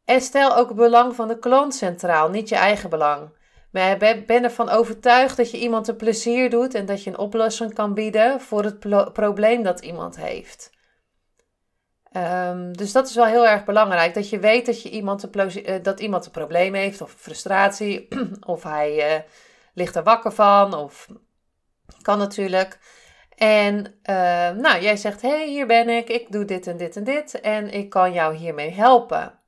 En 0.05 0.21
stel 0.21 0.57
ook 0.57 0.69
het 0.69 0.77
belang 0.77 1.15
van 1.15 1.29
de 1.29 1.39
klant 1.39 1.75
centraal, 1.75 2.29
niet 2.29 2.49
je 2.49 2.55
eigen 2.55 2.91
belang. 2.91 3.29
Maar 3.71 3.99
ben 4.27 4.45
ervan 4.45 4.69
overtuigd 4.69 5.37
dat 5.37 5.51
je 5.51 5.59
iemand 5.59 5.89
een 5.89 5.97
plezier 5.97 6.51
doet 6.51 6.75
en 6.75 6.87
dat 6.87 7.03
je 7.03 7.11
een 7.11 7.19
oplossing 7.19 7.75
kan 7.75 7.95
bieden 7.95 8.41
voor 8.41 8.65
het 8.65 8.79
probleem 9.13 9.63
dat 9.63 9.81
iemand 9.81 10.17
heeft. 10.17 10.71
Um, 12.13 12.77
dus 12.77 12.93
dat 12.93 13.09
is 13.09 13.15
wel 13.15 13.25
heel 13.27 13.47
erg 13.47 13.65
belangrijk. 13.65 14.15
Dat 14.15 14.29
je 14.29 14.39
weet 14.39 14.67
dat, 14.67 14.83
je 14.83 14.91
iemand, 14.91 15.23
een, 15.23 15.71
uh, 15.71 15.83
dat 15.83 16.01
iemand 16.01 16.25
een 16.25 16.31
probleem 16.31 16.75
heeft, 16.75 17.01
of 17.01 17.11
frustratie, 17.11 18.09
of 18.55 18.63
hij 18.63 19.15
uh, 19.15 19.21
ligt 19.75 19.97
er 19.97 20.03
wakker 20.03 20.33
van, 20.33 20.75
of 20.75 21.09
kan 22.03 22.19
natuurlijk. 22.19 22.79
En 23.37 23.77
uh, 23.87 24.51
nou, 24.51 24.81
jij 24.81 24.97
zegt, 24.97 25.23
hey, 25.23 25.47
hier 25.47 25.67
ben 25.67 25.89
ik, 25.89 26.09
ik 26.09 26.33
doe 26.33 26.45
dit 26.45 26.67
en 26.67 26.77
dit 26.77 26.97
en 26.97 27.05
dit 27.05 27.41
en 27.41 27.71
ik 27.71 27.91
kan 27.91 28.13
jou 28.13 28.35
hiermee 28.35 28.71
helpen. 28.71 29.39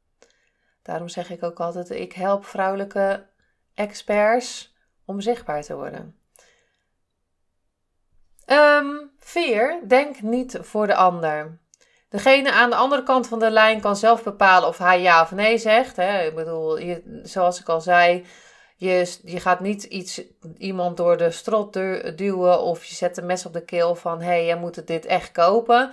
Daarom 0.83 1.09
zeg 1.09 1.31
ik 1.31 1.43
ook 1.43 1.61
altijd, 1.61 1.91
ik 1.91 2.13
help 2.13 2.45
vrouwelijke 2.45 3.27
experts 3.75 4.77
om 5.05 5.21
zichtbaar 5.21 5.63
te 5.63 5.75
worden. 5.75 6.17
Um, 8.47 9.11
vier, 9.19 9.81
denk 9.87 10.21
niet 10.21 10.59
voor 10.61 10.87
de 10.87 10.95
ander. 10.95 11.59
Degene 12.09 12.53
aan 12.53 12.71
de 12.71 12.77
andere 12.77 13.03
kant 13.03 13.29
van 13.29 13.39
de 13.39 13.51
lijn 13.51 13.81
kan 13.81 13.97
zelf 13.97 14.23
bepalen 14.23 14.69
of 14.69 14.79
hij 14.79 15.01
ja 15.01 15.23
of 15.23 15.31
nee 15.31 15.59
zegt. 15.59 15.97
Hè. 15.97 16.27
Ik 16.27 16.35
bedoel, 16.35 16.79
je, 16.79 17.21
zoals 17.23 17.61
ik 17.61 17.69
al 17.69 17.81
zei, 17.81 18.27
je, 18.79 19.17
je 19.25 19.41
gaat 19.41 19.61
niet 19.61 19.85
iets, 19.85 20.23
iemand 20.59 20.97
door 20.97 21.17
de 21.17 21.31
strot 21.31 21.73
duwen 22.17 22.61
of 22.63 22.85
je 22.85 22.95
zet 22.95 23.17
een 23.17 23.27
mes 23.27 23.47
op 23.47 23.53
de 23.53 23.65
keel 23.65 23.95
van 23.95 24.21
hé, 24.21 24.27
hey, 24.27 24.45
jij 24.45 24.57
moet 24.57 24.87
dit 24.87 25.07
echt 25.07 25.33
kopen. 25.33 25.91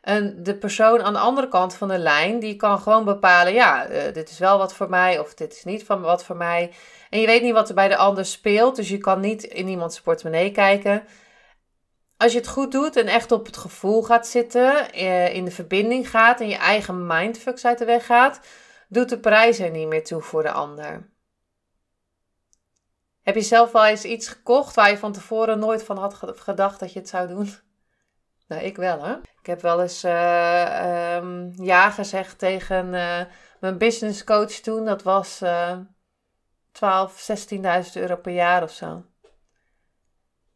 En 0.00 0.42
de 0.42 0.56
persoon 0.56 1.02
aan 1.02 1.12
de 1.12 1.18
andere 1.18 1.48
kant 1.48 1.74
van 1.74 1.88
de 1.88 1.98
lijn, 1.98 2.38
die 2.38 2.56
kan 2.56 2.78
gewoon 2.78 3.04
bepalen, 3.04 3.52
ja, 3.52 3.90
uh, 3.90 4.12
dit 4.12 4.30
is 4.30 4.38
wel 4.38 4.58
wat 4.58 4.74
voor 4.74 4.88
mij 4.88 5.18
of 5.18 5.34
dit 5.34 5.52
is 5.52 5.64
niet 5.64 5.84
van 5.84 6.00
wat 6.00 6.24
voor 6.24 6.36
mij. 6.36 6.72
En 7.10 7.20
je 7.20 7.26
weet 7.26 7.42
niet 7.42 7.52
wat 7.52 7.68
er 7.68 7.74
bij 7.74 7.88
de 7.88 7.96
ander 7.96 8.24
speelt, 8.24 8.76
dus 8.76 8.88
je 8.88 8.98
kan 8.98 9.20
niet 9.20 9.42
in 9.42 9.68
iemands 9.68 10.00
portemonnee 10.00 10.50
kijken. 10.50 11.04
Als 12.16 12.32
je 12.32 12.38
het 12.38 12.48
goed 12.48 12.72
doet 12.72 12.96
en 12.96 13.06
echt 13.06 13.32
op 13.32 13.46
het 13.46 13.56
gevoel 13.56 14.02
gaat 14.02 14.26
zitten, 14.26 14.86
uh, 14.94 15.34
in 15.34 15.44
de 15.44 15.50
verbinding 15.50 16.10
gaat 16.10 16.40
en 16.40 16.48
je 16.48 16.56
eigen 16.56 17.06
mindfucks 17.06 17.66
uit 17.66 17.78
de 17.78 17.84
weg 17.84 18.06
gaat, 18.06 18.40
doet 18.88 19.08
de 19.08 19.18
prijs 19.18 19.58
er 19.58 19.70
niet 19.70 19.88
meer 19.88 20.04
toe 20.04 20.22
voor 20.22 20.42
de 20.42 20.52
ander. 20.52 21.12
Heb 23.24 23.34
je 23.34 23.40
zelf 23.40 23.72
wel 23.72 23.84
eens 23.84 24.04
iets 24.04 24.28
gekocht 24.28 24.74
waar 24.74 24.90
je 24.90 24.98
van 24.98 25.12
tevoren 25.12 25.58
nooit 25.58 25.84
van 25.84 25.98
had 25.98 26.14
gedacht 26.24 26.80
dat 26.80 26.92
je 26.92 26.98
het 26.98 27.08
zou 27.08 27.28
doen? 27.28 27.54
Nou, 28.48 28.62
ik 28.62 28.76
wel 28.76 29.02
hè. 29.04 29.16
Ik 29.40 29.46
heb 29.46 29.60
wel 29.60 29.82
eens 29.82 30.04
uh, 30.04 31.52
ja 31.54 31.90
gezegd 31.90 32.38
tegen 32.38 32.86
uh, 32.86 33.20
mijn 33.60 33.78
business 33.78 34.24
coach 34.24 34.50
toen. 34.50 34.84
Dat 34.84 35.02
was 35.02 35.42
uh, 35.42 35.76
12, 36.72 37.30
16.000 37.52 37.60
euro 37.94 38.16
per 38.16 38.32
jaar 38.32 38.62
of 38.62 38.70
zo. 38.70 39.04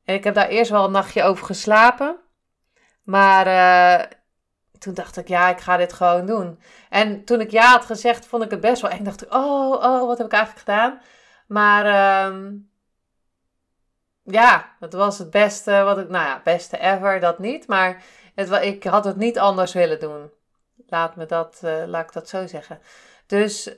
En 0.05 0.15
ik 0.15 0.25
heb 0.25 0.35
daar 0.35 0.49
eerst 0.49 0.71
wel 0.71 0.85
een 0.85 0.91
nachtje 0.91 1.23
over 1.23 1.47
geslapen. 1.47 2.17
Maar 3.03 3.47
uh, 3.47 4.07
toen 4.79 4.95
dacht 4.95 5.17
ik, 5.17 5.29
ja, 5.29 5.49
ik 5.49 5.61
ga 5.61 5.77
dit 5.77 5.93
gewoon 5.93 6.27
doen. 6.27 6.61
En 6.89 7.25
toen 7.25 7.41
ik 7.41 7.51
ja 7.51 7.71
had 7.71 7.85
gezegd, 7.85 8.27
vond 8.27 8.45
ik 8.45 8.51
het 8.51 8.61
best 8.61 8.83
wel 8.83 8.91
eng. 8.91 9.05
Dacht 9.05 9.23
ik, 9.23 9.35
oh, 9.35 9.71
oh, 9.71 10.07
wat 10.07 10.19
heb 10.19 10.27
ik 10.27 10.33
eigenlijk 10.33 10.65
gedaan? 10.65 11.01
Maar 11.49 12.27
um, 12.27 12.71
ja, 14.23 14.77
het 14.81 14.93
was 14.93 15.19
het 15.19 15.31
beste 15.31 15.83
wat 15.83 15.99
ik, 15.99 16.09
nou 16.09 16.25
ja, 16.25 16.41
beste 16.45 16.79
ever, 16.79 17.21
dat 17.21 17.39
niet. 17.39 17.67
Maar 17.67 18.05
het, 18.35 18.51
ik 18.51 18.85
had 18.85 19.05
het 19.05 19.17
niet 19.17 19.39
anders 19.39 19.73
willen 19.73 20.01
doen. 20.01 20.31
Laat, 20.87 21.17
me 21.17 21.27
dat, 21.27 21.61
uh, 21.65 21.83
laat 21.87 22.05
ik 22.07 22.13
dat 22.13 22.29
zo 22.29 22.47
zeggen. 22.47 22.81
Dus 23.27 23.71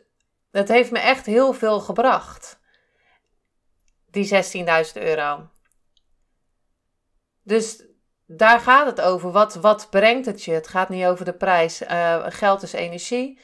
het 0.50 0.68
heeft 0.68 0.90
me 0.90 0.98
echt 0.98 1.26
heel 1.26 1.52
veel 1.52 1.80
gebracht. 1.80 2.60
Die 4.06 4.44
16.000 4.86 5.02
euro. 5.02 5.48
Dus 7.42 7.84
daar 8.26 8.60
gaat 8.60 8.86
het 8.86 9.00
over. 9.00 9.30
Wat, 9.30 9.54
wat 9.54 9.90
brengt 9.90 10.26
het 10.26 10.44
je? 10.44 10.52
Het 10.52 10.68
gaat 10.68 10.88
niet 10.88 11.04
over 11.04 11.24
de 11.24 11.34
prijs. 11.34 11.82
Uh, 11.82 12.24
geld 12.28 12.62
is 12.62 12.72
energie. 12.72 13.38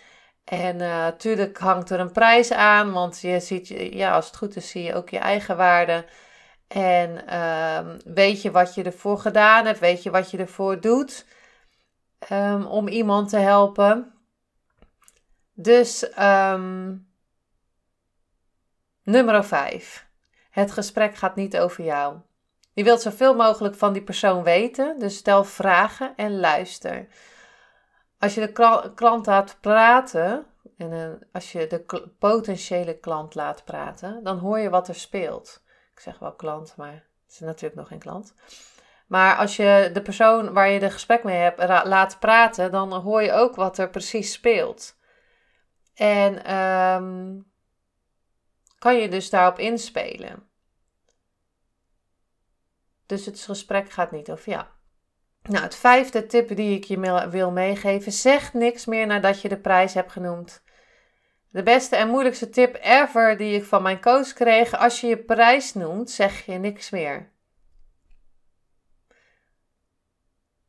En 0.46 0.76
natuurlijk 0.76 1.58
uh, 1.58 1.64
hangt 1.64 1.90
er 1.90 2.00
een 2.00 2.12
prijs 2.12 2.52
aan, 2.52 2.92
want 2.92 3.20
je 3.20 3.40
ziet, 3.40 3.68
ja, 3.68 4.14
als 4.14 4.26
het 4.26 4.36
goed 4.36 4.56
is, 4.56 4.70
zie 4.70 4.82
je 4.82 4.94
ook 4.94 5.08
je 5.08 5.18
eigen 5.18 5.56
waarde. 5.56 6.04
En 6.68 7.24
uh, 7.28 7.94
weet 8.04 8.42
je 8.42 8.50
wat 8.50 8.74
je 8.74 8.82
ervoor 8.82 9.18
gedaan 9.18 9.66
hebt, 9.66 9.78
weet 9.78 10.02
je 10.02 10.10
wat 10.10 10.30
je 10.30 10.38
ervoor 10.38 10.80
doet 10.80 11.26
um, 12.32 12.66
om 12.66 12.88
iemand 12.88 13.28
te 13.28 13.36
helpen. 13.36 14.12
Dus 15.52 16.18
um, 16.18 17.08
nummer 19.02 19.44
5. 19.44 20.06
Het 20.50 20.72
gesprek 20.72 21.14
gaat 21.14 21.36
niet 21.36 21.58
over 21.58 21.84
jou. 21.84 22.16
Je 22.72 22.84
wilt 22.84 23.00
zoveel 23.00 23.34
mogelijk 23.34 23.74
van 23.74 23.92
die 23.92 24.02
persoon 24.02 24.42
weten, 24.42 24.98
dus 24.98 25.16
stel 25.16 25.44
vragen 25.44 26.12
en 26.16 26.40
luister. 26.40 27.06
Als 28.18 28.34
je 28.34 28.40
de 28.40 28.92
klant 28.94 29.26
laat 29.26 29.58
praten, 29.60 30.46
en 30.76 30.92
uh, 30.92 31.12
als 31.32 31.52
je 31.52 31.66
de 31.66 32.08
potentiële 32.18 32.98
klant 32.98 33.34
laat 33.34 33.64
praten, 33.64 34.24
dan 34.24 34.38
hoor 34.38 34.58
je 34.58 34.70
wat 34.70 34.88
er 34.88 34.94
speelt. 34.94 35.62
Ik 35.92 36.00
zeg 36.00 36.18
wel 36.18 36.34
klant, 36.34 36.76
maar 36.76 36.92
het 36.92 37.32
is 37.32 37.38
natuurlijk 37.38 37.74
nog 37.74 37.88
geen 37.88 37.98
klant. 37.98 38.34
Maar 39.06 39.36
als 39.36 39.56
je 39.56 39.90
de 39.92 40.02
persoon 40.02 40.52
waar 40.52 40.68
je 40.68 40.80
de 40.80 40.90
gesprek 40.90 41.24
mee 41.24 41.36
hebt 41.36 41.68
laat 41.68 42.18
praten, 42.18 42.70
dan 42.70 42.92
hoor 42.92 43.22
je 43.22 43.32
ook 43.32 43.54
wat 43.54 43.78
er 43.78 43.90
precies 43.90 44.32
speelt. 44.32 44.96
En 45.94 46.54
um, 46.54 47.52
kan 48.78 48.96
je 48.96 49.08
dus 49.08 49.30
daarop 49.30 49.58
inspelen. 49.58 50.48
Dus 53.06 53.26
het 53.26 53.40
gesprek 53.40 53.90
gaat 53.90 54.10
niet 54.10 54.30
over 54.30 54.50
jou. 54.52 54.64
Nou, 55.48 55.64
het 55.64 55.76
vijfde 55.76 56.26
tip 56.26 56.56
die 56.56 56.76
ik 56.76 56.84
je 56.84 57.28
wil 57.30 57.50
meegeven: 57.50 58.12
zeg 58.12 58.52
niks 58.52 58.84
meer 58.84 59.06
nadat 59.06 59.40
je 59.40 59.48
de 59.48 59.58
prijs 59.58 59.94
hebt 59.94 60.12
genoemd. 60.12 60.62
De 61.50 61.62
beste 61.62 61.96
en 61.96 62.08
moeilijkste 62.08 62.48
tip 62.48 62.78
ever 62.82 63.36
die 63.36 63.56
ik 63.56 63.64
van 63.64 63.82
mijn 63.82 64.00
coach 64.00 64.32
kreeg: 64.32 64.78
als 64.78 65.00
je 65.00 65.06
je 65.06 65.18
prijs 65.18 65.74
noemt, 65.74 66.10
zeg 66.10 66.46
je 66.46 66.52
niks 66.52 66.90
meer. 66.90 67.34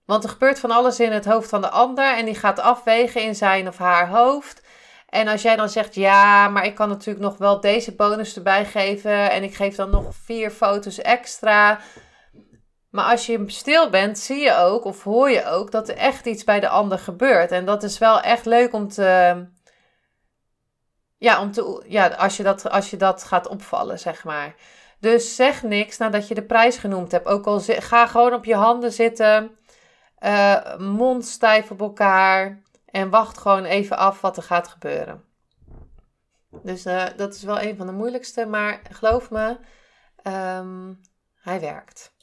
Want 0.06 0.24
er 0.24 0.30
gebeurt 0.30 0.60
van 0.60 0.72
alles 0.72 1.00
in 1.00 1.12
het 1.12 1.26
hoofd 1.26 1.50
van 1.50 1.62
de 1.62 1.70
ander 1.70 2.18
en 2.18 2.26
die 2.26 2.36
gaat 2.36 2.60
afwegen 2.60 3.22
in 3.22 3.36
zijn 3.36 3.68
of 3.68 3.78
haar 3.78 4.10
hoofd. 4.10 4.66
En 5.10 5.28
als 5.28 5.42
jij 5.42 5.56
dan 5.56 5.70
zegt, 5.70 5.96
ja, 5.96 6.50
maar 6.50 6.66
ik 6.66 6.76
kan 6.76 6.90
natuurlijk 6.90 7.26
nog 7.26 7.38
wel 7.38 7.60
deze 7.60 7.96
bonus 7.96 8.36
erbij 8.36 8.66
geven 8.66 9.32
en 9.32 9.44
ik 9.44 9.56
geef 9.56 9.76
dan 9.76 9.90
nog 9.90 10.16
vier 10.16 10.52
foto's 10.52 11.02
extra. 11.02 11.80
Maar 12.98 13.12
als 13.12 13.26
je 13.26 13.44
stil 13.48 13.90
bent, 13.90 14.20
zie 14.20 14.40
je 14.40 14.56
ook 14.56 14.86
of 14.86 15.04
hoor 15.04 15.30
je 15.30 15.46
ook 15.46 15.72
dat 15.72 15.90
er 15.90 15.96
echt 15.96 16.26
iets 16.26 16.44
bij 16.44 16.60
de 16.60 16.70
ander 16.70 17.00
gebeurt. 17.00 17.52
En 17.52 17.66
dat 17.66 17.84
is 17.84 17.98
wel 17.98 18.22
echt 18.22 18.46
leuk 18.46 18.74
om 18.74 18.88
te. 18.88 19.46
Ja, 21.18 21.42
om 21.42 21.52
te, 21.52 21.84
ja 21.88 22.08
als, 22.08 22.38
je 22.38 22.44
dat, 22.44 22.70
als 22.70 22.90
je 22.90 22.98
dat 22.98 23.24
gaat 23.24 23.48
opvallen, 23.48 24.00
zeg 24.00 24.24
maar. 24.24 24.56
Dus 25.00 25.36
zeg 25.36 25.64
niks 25.64 25.98
nadat 25.98 26.28
je 26.28 26.36
de 26.36 26.44
prijs 26.44 26.78
genoemd 26.78 27.12
hebt. 27.12 27.28
Ook 27.28 27.46
al 27.46 27.60
ga 27.60 28.08
gewoon 28.08 28.34
op 28.34 28.46
je 28.46 28.56
handen 28.56 28.92
zitten, 28.92 29.58
uh, 30.20 30.78
mond 30.78 31.26
stijf 31.26 31.72
op 31.72 31.82
elkaar 31.82 32.62
en 32.86 33.10
wacht 33.10 33.38
gewoon 33.38 33.66
even 33.66 33.98
af 33.98 34.22
wat 34.22 34.38
er 34.38 34.44
gaat 34.44 34.68
gebeuren. 34.68 35.24
Dus 36.64 36.86
uh, 36.86 37.06
dat 37.16 37.34
is 37.34 37.44
wel 37.44 37.62
een 37.62 37.78
van 37.78 37.86
de 37.86 37.94
moeilijkste, 37.94 38.46
maar 38.46 38.82
geloof 38.92 39.30
me, 39.32 39.58
um, 40.24 41.02
hij 41.42 41.60
werkt. 41.60 42.16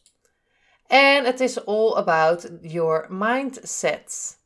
En 0.95 1.25
het 1.25 1.41
is 1.41 1.67
all 1.67 1.95
about 1.95 2.49
your 2.61 3.07
mindset. 3.09 4.39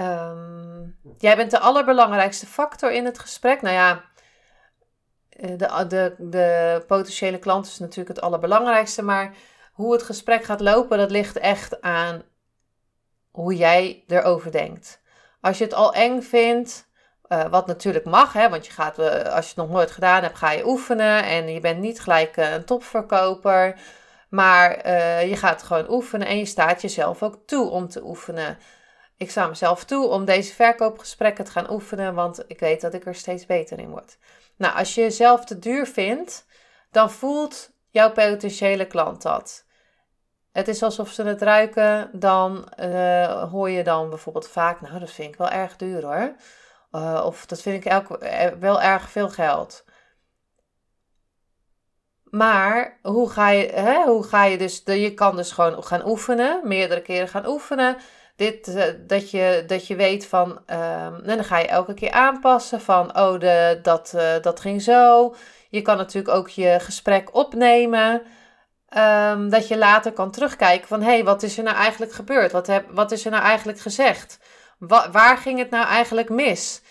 Um, 0.00 0.98
jij 1.18 1.36
bent 1.36 1.50
de 1.50 1.58
allerbelangrijkste 1.58 2.46
factor 2.46 2.92
in 2.92 3.04
het 3.04 3.18
gesprek. 3.18 3.62
Nou 3.62 3.74
ja, 3.74 4.04
eh, 5.28 5.58
de, 5.58 5.86
de, 5.88 6.14
de 6.18 6.82
potentiële 6.86 7.38
klant 7.38 7.66
is 7.66 7.78
natuurlijk 7.78 8.08
het 8.08 8.20
allerbelangrijkste. 8.20 9.02
Maar 9.02 9.34
hoe 9.72 9.92
het 9.92 10.02
gesprek 10.02 10.44
gaat 10.44 10.60
lopen, 10.60 10.98
dat 10.98 11.10
ligt 11.10 11.38
echt 11.38 11.80
aan 11.80 12.22
hoe 13.30 13.56
jij 13.56 14.04
erover 14.06 14.52
denkt. 14.52 15.02
Als 15.40 15.58
je 15.58 15.64
het 15.64 15.74
al 15.74 15.94
eng 15.94 16.20
vindt, 16.20 16.88
uh, 17.28 17.44
wat 17.44 17.66
natuurlijk 17.66 18.04
mag, 18.04 18.32
hè, 18.32 18.48
want 18.48 18.66
je 18.66 18.72
gaat, 18.72 18.98
uh, 18.98 19.06
als 19.06 19.44
je 19.44 19.50
het 19.50 19.56
nog 19.56 19.70
nooit 19.70 19.90
gedaan 19.90 20.22
hebt, 20.22 20.38
ga 20.38 20.50
je 20.50 20.66
oefenen. 20.66 21.24
En 21.24 21.48
je 21.48 21.60
bent 21.60 21.80
niet 21.80 22.00
gelijk 22.00 22.36
een 22.36 22.64
topverkoper. 22.64 23.78
Maar 24.34 24.86
uh, 24.86 25.28
je 25.28 25.36
gaat 25.36 25.62
gewoon 25.62 25.90
oefenen 25.90 26.26
en 26.26 26.38
je 26.38 26.44
staat 26.44 26.82
jezelf 26.82 27.22
ook 27.22 27.38
toe 27.46 27.70
om 27.70 27.88
te 27.88 28.04
oefenen. 28.04 28.58
Ik 29.16 29.30
sta 29.30 29.46
mezelf 29.46 29.84
toe 29.84 30.08
om 30.08 30.24
deze 30.24 30.54
verkoopgesprekken 30.54 31.44
te 31.44 31.50
gaan 31.50 31.70
oefenen, 31.70 32.14
want 32.14 32.44
ik 32.46 32.60
weet 32.60 32.80
dat 32.80 32.94
ik 32.94 33.06
er 33.06 33.14
steeds 33.14 33.46
beter 33.46 33.78
in 33.78 33.90
word. 33.90 34.18
Nou, 34.56 34.76
als 34.76 34.94
je 34.94 35.00
jezelf 35.00 35.44
te 35.44 35.58
duur 35.58 35.86
vindt, 35.86 36.46
dan 36.90 37.10
voelt 37.10 37.70
jouw 37.90 38.12
potentiële 38.12 38.86
klant 38.86 39.22
dat. 39.22 39.64
Het 40.52 40.68
is 40.68 40.82
alsof 40.82 41.10
ze 41.10 41.22
het 41.22 41.42
ruiken, 41.42 42.10
dan 42.12 42.68
uh, 42.80 43.50
hoor 43.50 43.70
je 43.70 43.84
dan 43.84 44.08
bijvoorbeeld 44.08 44.48
vaak, 44.48 44.80
nou 44.80 44.98
dat 44.98 45.10
vind 45.10 45.28
ik 45.28 45.38
wel 45.38 45.50
erg 45.50 45.76
duur 45.76 46.04
hoor. 46.04 46.34
Uh, 46.92 47.22
of 47.26 47.46
dat 47.46 47.60
vind 47.60 47.84
ik 47.84 47.92
elk, 47.92 48.18
wel 48.58 48.82
erg 48.82 49.10
veel 49.10 49.30
geld. 49.30 49.83
Maar 52.34 52.98
hoe 53.02 53.30
ga 53.30 53.48
je, 53.50 53.66
hè, 53.66 54.04
hoe 54.04 54.24
ga 54.24 54.44
je 54.44 54.58
dus, 54.58 54.82
je 54.84 55.14
kan 55.14 55.36
dus 55.36 55.52
gewoon 55.52 55.84
gaan 55.84 56.06
oefenen, 56.06 56.60
meerdere 56.64 57.02
keren 57.02 57.28
gaan 57.28 57.46
oefenen. 57.46 57.96
Dit, 58.36 58.68
uh, 58.68 58.82
dat, 59.06 59.30
je, 59.30 59.64
dat 59.66 59.86
je 59.86 59.96
weet 59.96 60.26
van, 60.26 60.50
um, 60.50 60.60
en 60.66 61.36
dan 61.36 61.44
ga 61.44 61.58
je 61.58 61.66
elke 61.66 61.94
keer 61.94 62.10
aanpassen 62.10 62.80
van, 62.80 63.18
oh, 63.18 63.40
de, 63.40 63.78
dat, 63.82 64.12
uh, 64.16 64.32
dat 64.40 64.60
ging 64.60 64.82
zo. 64.82 65.34
Je 65.70 65.82
kan 65.82 65.96
natuurlijk 65.96 66.34
ook 66.34 66.48
je 66.48 66.76
gesprek 66.80 67.34
opnemen. 67.34 68.22
ehm, 68.88 69.48
dat 69.48 69.68
je 69.68 69.78
later 69.78 70.12
kan 70.12 70.30
terugkijken 70.30 70.88
van 70.88 71.02
hé, 71.02 71.10
hey, 71.10 71.24
wat 71.24 71.42
is 71.42 71.58
er 71.58 71.64
nou 71.64 71.76
eigenlijk 71.76 72.12
gebeurd? 72.12 72.52
Wat, 72.52 72.66
heb, 72.66 72.86
wat 72.90 73.12
is 73.12 73.24
er 73.24 73.30
nou 73.30 73.42
eigenlijk 73.42 73.80
gezegd? 73.80 74.38
waar 75.12 75.36
ging 75.36 75.58
het 75.58 75.70
nou 75.70 75.86
eigenlijk 75.86 76.28
mis? 76.28 76.82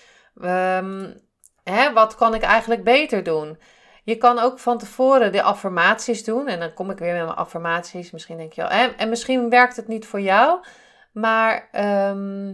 Um, 0.41 1.21
hè, 1.63 1.93
wat 1.93 2.15
kan 2.15 2.33
ik 2.33 2.41
eigenlijk 2.41 2.83
beter 2.83 3.23
doen? 3.23 3.57
Je 4.03 4.15
kan 4.17 4.39
ook 4.39 4.59
van 4.59 4.77
tevoren 4.77 5.31
de 5.31 5.41
affirmaties 5.41 6.23
doen. 6.23 6.47
En 6.47 6.59
dan 6.59 6.73
kom 6.73 6.89
ik 6.89 6.97
weer 6.97 7.13
met 7.13 7.25
mijn 7.25 7.37
affirmaties. 7.37 8.11
Misschien 8.11 8.37
denk 8.37 8.53
je 8.53 8.61
wel. 8.61 8.69
En, 8.69 8.97
en 8.97 9.09
misschien 9.09 9.49
werkt 9.49 9.75
het 9.75 9.87
niet 9.87 10.05
voor 10.05 10.21
jou. 10.21 10.59
Maar 11.11 11.69
ehm, 11.71 12.53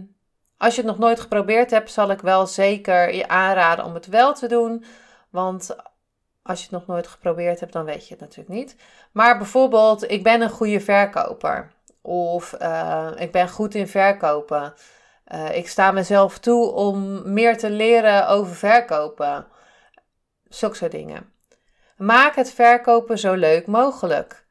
als 0.56 0.74
je 0.74 0.80
het 0.80 0.90
nog 0.90 0.98
nooit 0.98 1.20
geprobeerd 1.20 1.70
hebt, 1.70 1.90
zal 1.90 2.10
ik 2.10 2.20
wel 2.20 2.46
zeker 2.46 3.14
je 3.14 3.28
aanraden 3.28 3.84
om 3.84 3.94
het 3.94 4.06
wel 4.06 4.34
te 4.34 4.48
doen. 4.48 4.84
Want 5.30 5.76
als 6.42 6.58
je 6.58 6.64
het 6.64 6.72
nog 6.72 6.86
nooit 6.86 7.06
geprobeerd 7.06 7.60
hebt, 7.60 7.72
dan 7.72 7.84
weet 7.84 8.08
je 8.08 8.14
het 8.14 8.22
natuurlijk 8.22 8.48
niet. 8.48 8.76
Maar 9.12 9.38
bijvoorbeeld, 9.38 10.10
ik 10.10 10.22
ben 10.22 10.40
een 10.40 10.50
goede 10.50 10.80
verkoper. 10.80 11.72
Of 12.02 12.54
uh, 12.62 13.10
ik 13.16 13.32
ben 13.32 13.48
goed 13.48 13.74
in 13.74 13.88
verkopen. 13.88 14.74
Uh, 15.34 15.56
ik 15.56 15.68
sta 15.68 15.90
mezelf 15.90 16.38
toe 16.38 16.70
om 16.72 17.22
meer 17.32 17.58
te 17.58 17.70
leren 17.70 18.28
over 18.28 18.54
verkopen. 18.54 19.46
Zulke 20.48 20.76
soort 20.76 20.90
dingen. 20.90 21.29
Maak 22.00 22.34
het 22.34 22.52
verkopen 22.52 23.18
zo 23.18 23.34
leuk 23.34 23.66
mogelijk. 23.66 24.46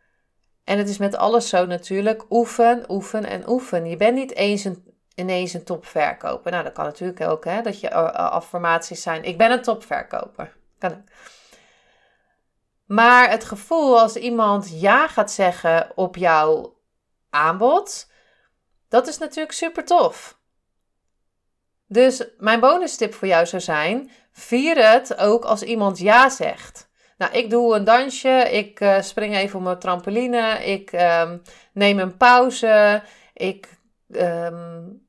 En 0.63 0.77
het 0.77 0.89
is 0.89 0.97
met 0.97 1.15
alles 1.15 1.49
zo 1.49 1.65
natuurlijk. 1.65 2.25
Oefen, 2.29 2.85
oefen 2.87 3.25
en 3.25 3.49
oefen. 3.49 3.85
Je 3.85 3.95
bent 3.95 4.15
niet 4.15 4.35
eens 4.35 4.63
een, 4.63 4.93
ineens 5.15 5.53
een 5.53 5.63
topverkoper. 5.63 6.51
Nou, 6.51 6.63
dat 6.63 6.73
kan 6.73 6.85
natuurlijk 6.85 7.21
ook, 7.21 7.45
hè, 7.45 7.61
dat 7.61 7.79
je 7.79 7.93
affirmaties 8.13 9.01
zijn. 9.01 9.23
Ik 9.23 9.37
ben 9.37 9.51
een 9.51 9.61
topverkoper. 9.61 10.55
Kan 10.77 10.91
ook. 10.91 11.09
Maar 12.85 13.29
het 13.29 13.43
gevoel 13.43 13.99
als 13.99 14.15
iemand 14.15 14.81
ja 14.81 15.07
gaat 15.07 15.31
zeggen 15.31 15.91
op 15.95 16.15
jouw 16.15 16.79
aanbod, 17.29 18.11
dat 18.89 19.07
is 19.07 19.17
natuurlijk 19.17 19.53
super 19.53 19.85
tof. 19.85 20.39
Dus 21.87 22.27
mijn 22.37 22.59
bonus 22.59 22.95
tip 22.95 23.13
voor 23.13 23.27
jou 23.27 23.45
zou 23.45 23.61
zijn: 23.61 24.11
vier 24.31 24.91
het 24.91 25.17
ook 25.17 25.45
als 25.45 25.63
iemand 25.63 25.97
ja 25.97 26.29
zegt. 26.29 26.88
Nou, 27.19 27.31
ik 27.33 27.49
doe 27.49 27.75
een 27.75 27.83
dansje, 27.83 28.47
ik 28.51 28.79
uh, 28.79 29.01
spring 29.01 29.35
even 29.35 29.57
op 29.57 29.63
mijn 29.63 29.79
trampoline, 29.79 30.65
ik 30.65 30.91
um, 30.91 31.41
neem 31.73 31.99
een 31.99 32.17
pauze, 32.17 33.01
ik 33.33 33.79
um, 34.07 35.07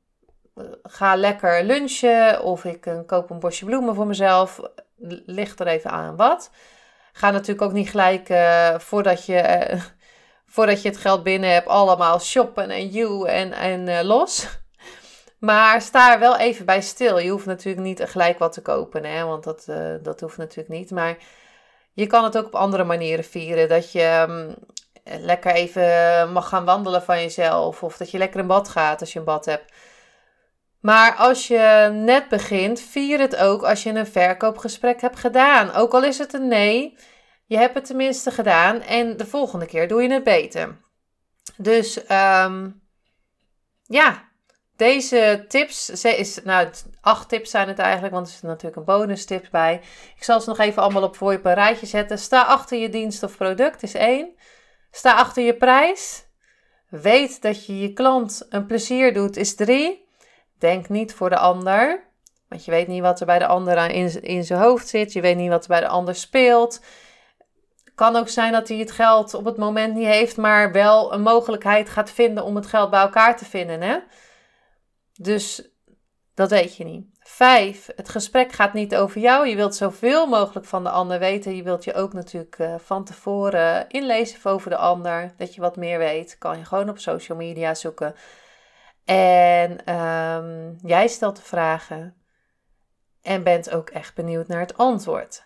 ga 0.83 1.15
lekker 1.15 1.63
lunchen 1.63 2.43
of 2.43 2.65
ik 2.65 2.85
uh, 2.85 2.99
koop 3.05 3.29
een 3.29 3.39
bosje 3.39 3.65
bloemen 3.65 3.95
voor 3.95 4.07
mezelf. 4.07 4.59
Ligt 5.25 5.59
er 5.59 5.67
even 5.67 5.91
aan 5.91 6.15
wat. 6.15 6.51
Ga 7.13 7.31
natuurlijk 7.31 7.61
ook 7.61 7.73
niet 7.73 7.89
gelijk 7.89 8.29
uh, 8.29 8.79
voordat, 8.79 9.25
je, 9.25 9.69
voordat 10.55 10.81
je 10.81 10.89
het 10.89 10.97
geld 10.97 11.23
binnen 11.23 11.53
hebt, 11.53 11.67
allemaal 11.67 12.19
shoppen 12.19 12.69
en 12.69 12.87
you 12.87 13.27
en, 13.27 13.51
en 13.53 14.05
los. 14.05 14.47
Maar 15.39 15.81
sta 15.81 16.13
er 16.13 16.19
wel 16.19 16.37
even 16.37 16.65
bij 16.65 16.81
stil. 16.81 17.19
Je 17.19 17.29
hoeft 17.29 17.45
natuurlijk 17.45 17.85
niet 17.85 18.03
gelijk 18.03 18.39
wat 18.39 18.53
te 18.53 18.61
kopen, 18.61 19.05
hè? 19.05 19.23
want 19.25 19.43
dat, 19.43 19.65
dat 20.01 20.19
hoeft 20.19 20.37
natuurlijk 20.37 20.69
niet. 20.69 20.91
Maar 20.91 21.17
je 21.93 22.07
kan 22.07 22.23
het 22.23 22.37
ook 22.37 22.45
op 22.45 22.55
andere 22.55 22.83
manieren 22.83 23.25
vieren. 23.25 23.69
Dat 23.69 23.91
je 23.91 24.25
um, 24.29 24.55
lekker 25.03 25.51
even 25.51 26.31
mag 26.31 26.47
gaan 26.49 26.65
wandelen 26.65 27.03
van 27.03 27.21
jezelf. 27.21 27.83
Of 27.83 27.97
dat 27.97 28.11
je 28.11 28.17
lekker 28.17 28.39
in 28.39 28.47
bad 28.47 28.69
gaat 28.69 28.99
als 28.99 29.13
je 29.13 29.19
een 29.19 29.25
bad 29.25 29.45
hebt. 29.45 29.73
Maar 30.79 31.15
als 31.15 31.47
je 31.47 31.89
net 31.93 32.29
begint, 32.29 32.79
vier 32.79 33.19
het 33.19 33.35
ook 33.35 33.63
als 33.63 33.83
je 33.83 33.89
een 33.89 34.07
verkoopgesprek 34.07 35.01
hebt 35.01 35.19
gedaan. 35.19 35.73
Ook 35.73 35.93
al 35.93 36.03
is 36.03 36.17
het 36.17 36.33
een 36.33 36.47
nee, 36.47 36.97
je 37.45 37.57
hebt 37.57 37.75
het 37.75 37.85
tenminste 37.85 38.31
gedaan. 38.31 38.81
En 38.81 39.17
de 39.17 39.25
volgende 39.25 39.65
keer 39.65 39.87
doe 39.87 40.01
je 40.01 40.13
het 40.13 40.23
beter. 40.23 40.77
Dus 41.57 41.97
um, 42.11 42.81
ja, 43.83 44.29
deze 44.81 45.45
tips, 45.47 46.03
is, 46.03 46.39
nou 46.43 46.69
acht 47.01 47.29
tips 47.29 47.49
zijn 47.49 47.67
het 47.67 47.79
eigenlijk, 47.79 48.13
want 48.13 48.27
er 48.27 48.33
zit 48.33 48.41
natuurlijk 48.41 48.75
een 48.75 48.83
bonus 48.83 49.25
tips 49.25 49.49
bij. 49.49 49.81
Ik 50.15 50.23
zal 50.23 50.41
ze 50.41 50.49
nog 50.49 50.59
even 50.59 50.81
allemaal 50.81 51.03
op 51.03 51.15
voor 51.15 51.31
je 51.31 51.37
op 51.37 51.45
een 51.45 51.53
rijtje 51.53 51.85
zetten. 51.85 52.17
Sta 52.17 52.43
achter 52.43 52.77
je 52.77 52.89
dienst 52.89 53.23
of 53.23 53.37
product 53.37 53.83
is 53.83 53.93
één. 53.93 54.35
Sta 54.91 55.13
achter 55.15 55.43
je 55.43 55.55
prijs. 55.55 56.25
Weet 56.89 57.41
dat 57.41 57.65
je 57.65 57.79
je 57.79 57.93
klant 57.93 58.45
een 58.49 58.65
plezier 58.65 59.13
doet 59.13 59.37
is 59.37 59.55
drie. 59.55 60.07
Denk 60.59 60.89
niet 60.89 61.13
voor 61.13 61.29
de 61.29 61.37
ander, 61.37 62.03
want 62.49 62.65
je 62.65 62.71
weet 62.71 62.87
niet 62.87 63.01
wat 63.01 63.19
er 63.19 63.25
bij 63.25 63.39
de 63.39 63.47
ander 63.47 63.91
in, 63.91 64.21
in 64.21 64.43
zijn 64.43 64.61
hoofd 64.61 64.87
zit. 64.87 65.13
Je 65.13 65.21
weet 65.21 65.37
niet 65.37 65.49
wat 65.49 65.63
er 65.63 65.69
bij 65.69 65.79
de 65.79 65.87
ander 65.87 66.15
speelt. 66.15 66.81
Kan 67.95 68.15
ook 68.15 68.29
zijn 68.29 68.51
dat 68.51 68.67
hij 68.67 68.77
het 68.77 68.91
geld 68.91 69.33
op 69.33 69.45
het 69.45 69.57
moment 69.57 69.93
niet 69.93 70.07
heeft, 70.07 70.37
maar 70.37 70.71
wel 70.71 71.13
een 71.13 71.21
mogelijkheid 71.21 71.89
gaat 71.89 72.11
vinden 72.11 72.43
om 72.43 72.55
het 72.55 72.65
geld 72.65 72.89
bij 72.89 73.01
elkaar 73.01 73.37
te 73.37 73.45
vinden. 73.45 73.81
Hè? 73.81 73.97
Dus 75.21 75.69
dat 76.33 76.49
weet 76.49 76.75
je 76.75 76.83
niet. 76.83 77.05
Vijf, 77.19 77.89
het 77.95 78.09
gesprek 78.09 78.51
gaat 78.51 78.73
niet 78.73 78.95
over 78.95 79.21
jou. 79.21 79.47
Je 79.47 79.55
wilt 79.55 79.75
zoveel 79.75 80.27
mogelijk 80.27 80.65
van 80.65 80.83
de 80.83 80.89
ander 80.89 81.19
weten. 81.19 81.55
Je 81.55 81.63
wilt 81.63 81.83
je 81.83 81.93
ook 81.93 82.13
natuurlijk 82.13 82.57
uh, 82.59 82.75
van 82.77 83.03
tevoren 83.03 83.89
inlezen 83.89 84.51
over 84.51 84.69
de 84.69 84.77
ander. 84.77 85.33
Dat 85.37 85.55
je 85.55 85.61
wat 85.61 85.75
meer 85.75 85.97
weet. 85.97 86.37
Kan 86.37 86.57
je 86.57 86.65
gewoon 86.65 86.89
op 86.89 86.99
social 86.99 87.37
media 87.37 87.73
zoeken. 87.73 88.15
En 89.05 89.95
um, 89.95 90.77
jij 90.83 91.07
stelt 91.07 91.35
de 91.35 91.41
vragen. 91.41 92.15
En 93.21 93.43
bent 93.43 93.71
ook 93.71 93.89
echt 93.89 94.15
benieuwd 94.15 94.47
naar 94.47 94.59
het 94.59 94.77
antwoord. 94.77 95.45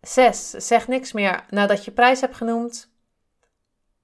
Zes, 0.00 0.50
zeg 0.50 0.88
niks 0.88 1.12
meer 1.12 1.44
nadat 1.50 1.84
je 1.84 1.90
prijs 1.90 2.20
hebt 2.20 2.36
genoemd. 2.36 2.95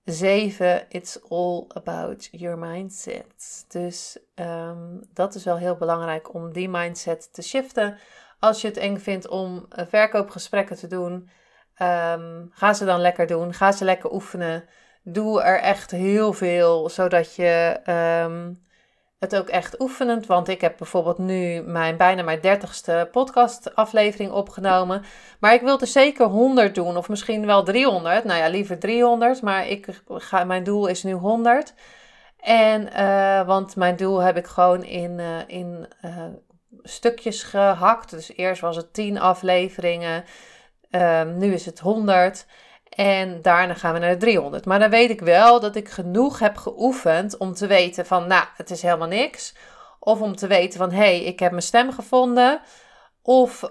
7. 0.05 0.87
It's 0.89 1.19
all 1.29 1.67
about 1.69 2.29
your 2.31 2.59
mindset. 2.59 3.65
Dus 3.69 4.19
um, 4.35 5.01
dat 5.15 5.35
is 5.35 5.45
wel 5.45 5.57
heel 5.57 5.77
belangrijk 5.77 6.35
om 6.35 6.53
die 6.53 6.69
mindset 6.69 7.33
te 7.33 7.43
shiften. 7.43 7.99
Als 8.39 8.61
je 8.61 8.69
het 8.69 8.77
eng 8.77 8.99
vindt 8.99 9.29
om 9.29 9.67
eh, 9.69 9.87
verkoopgesprekken 9.87 10.77
te 10.77 10.87
doen, 10.87 11.13
um, 11.79 12.51
ga 12.53 12.73
ze 12.73 12.85
dan 12.85 13.01
lekker 13.01 13.27
doen. 13.27 13.55
Ga 13.55 13.73
ze 13.73 13.85
lekker 13.85 14.13
oefenen. 14.13 14.65
Doe 15.03 15.43
er 15.43 15.61
echt 15.61 15.91
heel 15.91 16.33
veel, 16.33 16.89
zodat 16.89 17.35
je 17.35 17.81
um, 18.27 18.63
het 19.23 19.37
ook 19.37 19.49
echt 19.49 19.81
oefenend. 19.81 20.27
Want 20.27 20.49
ik 20.49 20.61
heb 20.61 20.77
bijvoorbeeld 20.79 21.19
nu 21.19 21.61
mijn 21.61 21.97
bijna 21.97 22.23
mijn 22.23 22.41
dertigste 22.41 23.09
podcastaflevering 23.13 24.33
opgenomen. 24.33 25.03
Maar 25.41 25.55
ik 25.55 25.61
wil 25.61 25.81
er 25.81 25.87
zeker 25.87 26.27
100 26.27 26.75
doen, 26.75 26.97
of 26.97 27.09
misschien 27.09 27.47
wel 27.47 27.63
300. 27.63 28.25
Nou 28.25 28.39
ja, 28.39 28.49
liever 28.49 28.79
300, 28.79 29.43
maar 29.43 29.69
ik 29.69 30.03
ga, 30.09 30.45
mijn 30.45 30.65
doel 30.65 30.87
is 30.87 31.03
nu 31.03 31.13
100. 31.13 31.75
En, 32.37 32.89
uh, 32.97 33.47
want 33.47 33.77
mijn 33.77 33.97
doel 33.97 34.19
heb 34.19 34.37
ik 34.37 34.47
gewoon 34.47 34.85
in, 34.85 35.19
uh, 35.19 35.39
in 35.47 35.87
uh, 36.05 36.25
stukjes 36.83 37.43
gehakt. 37.43 38.11
Dus 38.11 38.37
eerst 38.37 38.61
was 38.61 38.77
het 38.77 38.93
10 38.93 39.21
afleveringen, 39.21 40.25
um, 40.91 41.39
nu 41.39 41.53
is 41.53 41.67
het 41.67 41.79
100. 41.79 42.47
En 42.97 43.43
daarna 43.43 43.75
gaan 43.75 43.93
we 43.93 43.99
naar 43.99 44.11
de 44.11 44.17
300. 44.17 44.65
Maar 44.65 44.79
dan 44.79 44.91
weet 44.91 45.11
ik 45.11 45.21
wel 45.21 45.61
dat 45.61 45.77
ik 45.77 45.89
genoeg 45.89 46.39
heb 46.39 46.57
geoefend 46.57 47.37
om 47.37 47.55
te 47.55 47.67
weten 47.67 48.07
van, 48.07 48.27
nou, 48.27 48.45
het 48.57 48.71
is 48.71 48.83
helemaal 48.83 49.09
niks. 49.09 49.55
Of 49.99 50.21
om 50.21 50.37
te 50.37 50.47
weten 50.47 50.79
van, 50.79 50.91
hé, 50.91 50.97
hey, 50.97 51.23
ik 51.23 51.39
heb 51.39 51.51
mijn 51.51 51.63
stem 51.63 51.93
gevonden. 51.93 52.61
Of 53.23 53.65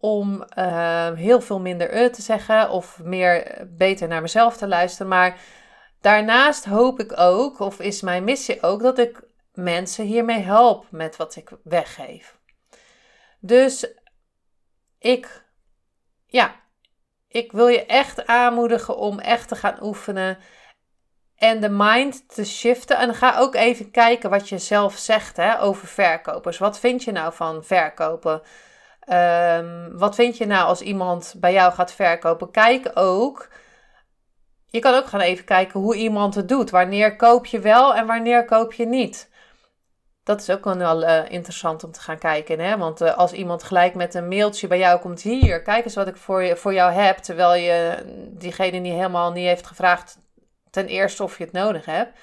om 0.00 0.44
uh, 0.58 1.12
heel 1.12 1.40
veel 1.40 1.60
minder 1.60 2.02
uh 2.02 2.12
te 2.12 2.22
zeggen 2.22 2.70
of 2.70 3.00
meer 3.02 3.66
beter 3.68 4.08
naar 4.08 4.22
mezelf 4.22 4.56
te 4.56 4.68
luisteren. 4.68 5.08
Maar 5.08 5.40
daarnaast 6.00 6.64
hoop 6.64 7.00
ik 7.00 7.18
ook, 7.20 7.60
of 7.60 7.80
is 7.80 8.00
mijn 8.00 8.24
missie 8.24 8.62
ook, 8.62 8.82
dat 8.82 8.98
ik 8.98 9.20
mensen 9.52 10.04
hiermee 10.04 10.40
help 10.40 10.86
met 10.90 11.16
wat 11.16 11.36
ik 11.36 11.50
weggeef. 11.62 12.38
Dus 13.40 13.92
ik, 14.98 15.44
ja, 16.26 16.54
ik 17.28 17.52
wil 17.52 17.66
je 17.66 17.86
echt 17.86 18.26
aanmoedigen 18.26 18.96
om 18.96 19.18
echt 19.18 19.48
te 19.48 19.56
gaan 19.56 19.82
oefenen 19.82 20.38
en 21.36 21.60
de 21.60 21.68
mind 21.68 22.34
te 22.34 22.44
shiften. 22.44 22.98
En 22.98 23.14
ga 23.14 23.38
ook 23.38 23.54
even 23.54 23.90
kijken 23.90 24.30
wat 24.30 24.48
je 24.48 24.58
zelf 24.58 24.96
zegt 24.96 25.36
hè, 25.36 25.60
over 25.60 25.88
verkopers. 25.88 26.58
Wat 26.58 26.78
vind 26.78 27.04
je 27.04 27.12
nou 27.12 27.32
van 27.32 27.64
verkopen? 27.64 28.42
Um, 29.12 29.98
wat 29.98 30.14
vind 30.14 30.36
je 30.36 30.46
nou 30.46 30.66
als 30.66 30.80
iemand 30.80 31.34
bij 31.36 31.52
jou 31.52 31.72
gaat 31.72 31.92
verkopen? 31.92 32.50
Kijk 32.50 32.90
ook. 32.94 33.48
Je 34.66 34.78
kan 34.78 34.94
ook 34.94 35.06
gaan 35.06 35.20
even 35.20 35.44
kijken 35.44 35.80
hoe 35.80 35.96
iemand 35.96 36.34
het 36.34 36.48
doet. 36.48 36.70
Wanneer 36.70 37.16
koop 37.16 37.46
je 37.46 37.60
wel 37.60 37.94
en 37.94 38.06
wanneer 38.06 38.44
koop 38.44 38.72
je 38.72 38.86
niet? 38.86 39.30
Dat 40.28 40.40
is 40.40 40.50
ook 40.50 40.64
wel 40.64 41.02
uh, 41.02 41.30
interessant 41.30 41.84
om 41.84 41.92
te 41.92 42.00
gaan 42.00 42.18
kijken. 42.18 42.58
Hè? 42.58 42.76
Want 42.76 43.00
uh, 43.00 43.16
als 43.16 43.32
iemand 43.32 43.62
gelijk 43.62 43.94
met 43.94 44.14
een 44.14 44.28
mailtje 44.28 44.66
bij 44.66 44.78
jou 44.78 45.00
komt, 45.00 45.22
hier, 45.22 45.62
kijk 45.62 45.84
eens 45.84 45.94
wat 45.94 46.06
ik 46.06 46.16
voor, 46.16 46.42
je, 46.42 46.56
voor 46.56 46.72
jou 46.72 46.92
heb. 46.92 47.16
Terwijl 47.16 47.54
je 47.54 48.02
diegene 48.30 48.82
die 48.82 48.92
helemaal 48.92 49.32
niet 49.32 49.46
heeft 49.46 49.66
gevraagd 49.66 50.18
ten 50.70 50.86
eerste 50.86 51.22
of 51.22 51.38
je 51.38 51.44
het 51.44 51.52
nodig 51.52 51.84
hebt. 51.84 52.18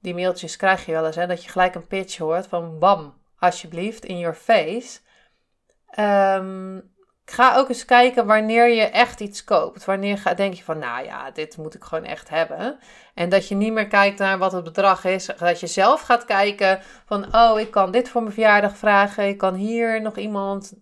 Die 0.00 0.14
mailtjes 0.14 0.56
krijg 0.56 0.86
je 0.86 0.92
wel 0.92 1.06
eens, 1.06 1.16
hè? 1.16 1.26
dat 1.26 1.44
je 1.44 1.50
gelijk 1.50 1.74
een 1.74 1.86
pitch 1.86 2.18
hoort 2.18 2.46
van 2.46 2.78
bam, 2.78 3.14
alsjeblieft, 3.38 4.04
in 4.04 4.18
your 4.18 4.34
face. 4.34 4.98
Um, 5.98 6.91
ga 7.24 7.56
ook 7.56 7.68
eens 7.68 7.84
kijken 7.84 8.26
wanneer 8.26 8.68
je 8.68 8.82
echt 8.82 9.20
iets 9.20 9.44
koopt. 9.44 9.84
Wanneer 9.84 10.18
ga, 10.18 10.34
denk 10.34 10.54
je 10.54 10.64
van, 10.64 10.78
nou 10.78 11.04
ja, 11.04 11.30
dit 11.30 11.56
moet 11.56 11.74
ik 11.74 11.84
gewoon 11.84 12.04
echt 12.04 12.28
hebben. 12.28 12.78
En 13.14 13.28
dat 13.28 13.48
je 13.48 13.54
niet 13.54 13.72
meer 13.72 13.88
kijkt 13.88 14.18
naar 14.18 14.38
wat 14.38 14.52
het 14.52 14.64
bedrag 14.64 15.04
is. 15.04 15.26
Dat 15.26 15.60
je 15.60 15.66
zelf 15.66 16.00
gaat 16.00 16.24
kijken 16.24 16.80
van, 17.06 17.34
oh, 17.34 17.60
ik 17.60 17.70
kan 17.70 17.90
dit 17.90 18.08
voor 18.08 18.22
mijn 18.22 18.34
verjaardag 18.34 18.76
vragen. 18.76 19.28
Ik 19.28 19.38
kan 19.38 19.54
hier 19.54 20.02
nog 20.02 20.16
iemand. 20.16 20.72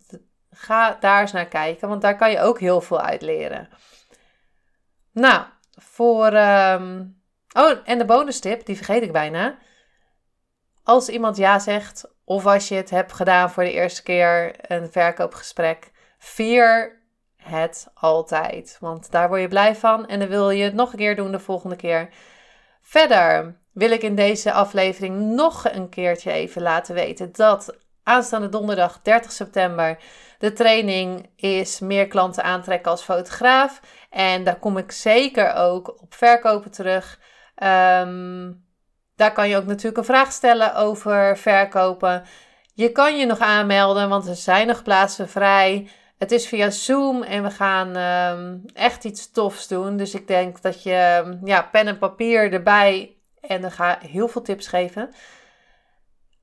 Ga 0.50 0.96
daar 1.00 1.20
eens 1.20 1.32
naar 1.32 1.48
kijken, 1.48 1.88
want 1.88 2.02
daar 2.02 2.16
kan 2.16 2.30
je 2.30 2.40
ook 2.40 2.60
heel 2.60 2.80
veel 2.80 3.00
uit 3.00 3.22
leren. 3.22 3.68
Nou, 5.12 5.44
voor. 5.70 6.26
Ehm, 6.26 7.04
oh, 7.52 7.78
en 7.84 7.98
de 7.98 8.04
bonus 8.04 8.40
tip, 8.40 8.66
die 8.66 8.76
vergeet 8.76 9.02
ik 9.02 9.12
bijna. 9.12 9.58
Als 10.82 11.08
iemand 11.08 11.36
ja 11.36 11.58
zegt, 11.58 12.14
of 12.24 12.46
als 12.46 12.68
je 12.68 12.74
het 12.74 12.90
hebt 12.90 13.12
gedaan 13.12 13.50
voor 13.50 13.64
de 13.64 13.72
eerste 13.72 14.02
keer 14.02 14.54
een 14.72 14.92
verkoopgesprek, 14.92 15.89
vier 16.20 16.98
het 17.36 17.88
altijd. 17.94 18.76
Want 18.80 19.10
daar 19.10 19.28
word 19.28 19.40
je 19.40 19.48
blij 19.48 19.76
van 19.76 20.06
en 20.06 20.18
dan 20.18 20.28
wil 20.28 20.50
je 20.50 20.64
het 20.64 20.74
nog 20.74 20.92
een 20.92 20.98
keer 20.98 21.16
doen 21.16 21.32
de 21.32 21.38
volgende 21.38 21.76
keer. 21.76 22.08
Verder 22.80 23.58
wil 23.72 23.90
ik 23.90 24.02
in 24.02 24.14
deze 24.14 24.52
aflevering 24.52 25.20
nog 25.34 25.70
een 25.70 25.88
keertje 25.88 26.32
even 26.32 26.62
laten 26.62 26.94
weten 26.94 27.32
dat 27.32 27.76
aanstaande 28.02 28.48
donderdag 28.48 29.00
30 29.02 29.32
september 29.32 29.98
de 30.38 30.52
training 30.52 31.30
is 31.36 31.80
meer 31.80 32.06
klanten 32.08 32.44
aantrekken 32.44 32.90
als 32.90 33.02
fotograaf. 33.02 33.80
En 34.10 34.44
daar 34.44 34.58
kom 34.58 34.76
ik 34.76 34.92
zeker 34.92 35.54
ook 35.54 36.00
op 36.02 36.14
verkopen 36.14 36.70
terug. 36.70 37.18
Ehm, 37.54 38.52
daar 39.16 39.32
kan 39.32 39.48
je 39.48 39.56
ook 39.56 39.66
natuurlijk 39.66 39.96
een 39.96 40.04
vraag 40.04 40.32
stellen 40.32 40.74
over 40.74 41.38
verkopen. 41.38 42.24
Je 42.74 42.92
kan 42.92 43.18
je 43.18 43.26
nog 43.26 43.38
aanmelden, 43.38 44.08
want 44.08 44.26
er 44.26 44.36
zijn 44.36 44.66
nog 44.66 44.82
plaatsen 44.82 45.28
vrij. 45.28 45.90
Het 46.20 46.32
is 46.32 46.48
via 46.48 46.70
Zoom 46.70 47.22
en 47.22 47.42
we 47.42 47.50
gaan 47.50 47.96
ehm, 47.96 48.58
echt 48.74 49.04
iets 49.04 49.30
tofs 49.30 49.68
doen. 49.68 49.96
Dus 49.96 50.14
ik 50.14 50.26
denk 50.26 50.62
dat 50.62 50.82
je 50.82 50.92
ehm, 50.92 51.36
ja, 51.44 51.62
pen 51.62 51.86
en 51.86 51.98
papier 51.98 52.52
erbij 52.52 53.16
en 53.40 53.60
dan 53.60 53.70
ga 53.70 53.98
heel 54.06 54.28
veel 54.28 54.42
tips 54.42 54.66
geven. 54.66 55.10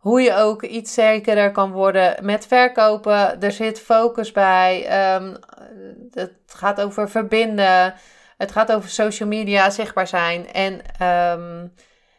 hoe 0.00 0.20
je 0.20 0.34
ook 0.34 0.62
iets 0.62 0.94
zekerder 0.94 1.52
kan 1.52 1.72
worden 1.72 2.16
met 2.22 2.46
verkopen. 2.46 3.40
Er 3.40 3.52
zit 3.52 3.80
focus 3.80 4.32
bij. 4.32 4.86
Um, 5.14 5.36
het 6.10 6.32
gaat 6.46 6.80
over 6.80 7.10
verbinden. 7.10 7.94
Het 8.36 8.52
gaat 8.52 8.72
over 8.72 8.88
social 8.88 9.28
media, 9.28 9.70
zichtbaar 9.70 10.06
zijn. 10.06 10.52
En 10.52 10.80
ehm, 10.98 11.66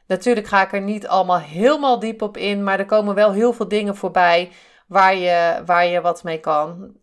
natuurlijk 0.08 0.48
ga 0.48 0.62
ik 0.62 0.74
er 0.74 0.82
niet 0.82 1.08
allemaal 1.08 1.39
helemaal 1.39 2.00
diep 2.00 2.22
op 2.22 2.38
in. 2.38 2.63
Maar 2.63 2.80
er 2.80 2.86
komen 2.86 3.15
wel 3.15 3.32
heel 3.32 3.54
veel 3.54 3.67
dingen 3.67 3.96
voorbij 3.96 4.52
waar 4.88 5.15
je, 5.15 5.62
waar 5.65 5.86
je 5.86 6.02
wat 6.02 6.24
mee 6.24 6.39
kan. 6.39 7.00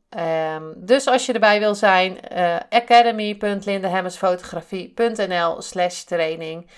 Um, 0.55 0.75
dus 0.77 1.07
als 1.07 1.27
je 1.27 1.33
erbij 1.33 1.59
wil 1.59 1.75
zijn, 1.75 2.19
uh, 2.33 2.57
eh, 2.57 2.63
academy.lindehemmersfotografie.nl 2.71 5.63
slash 5.63 6.03
training. 6.03 6.71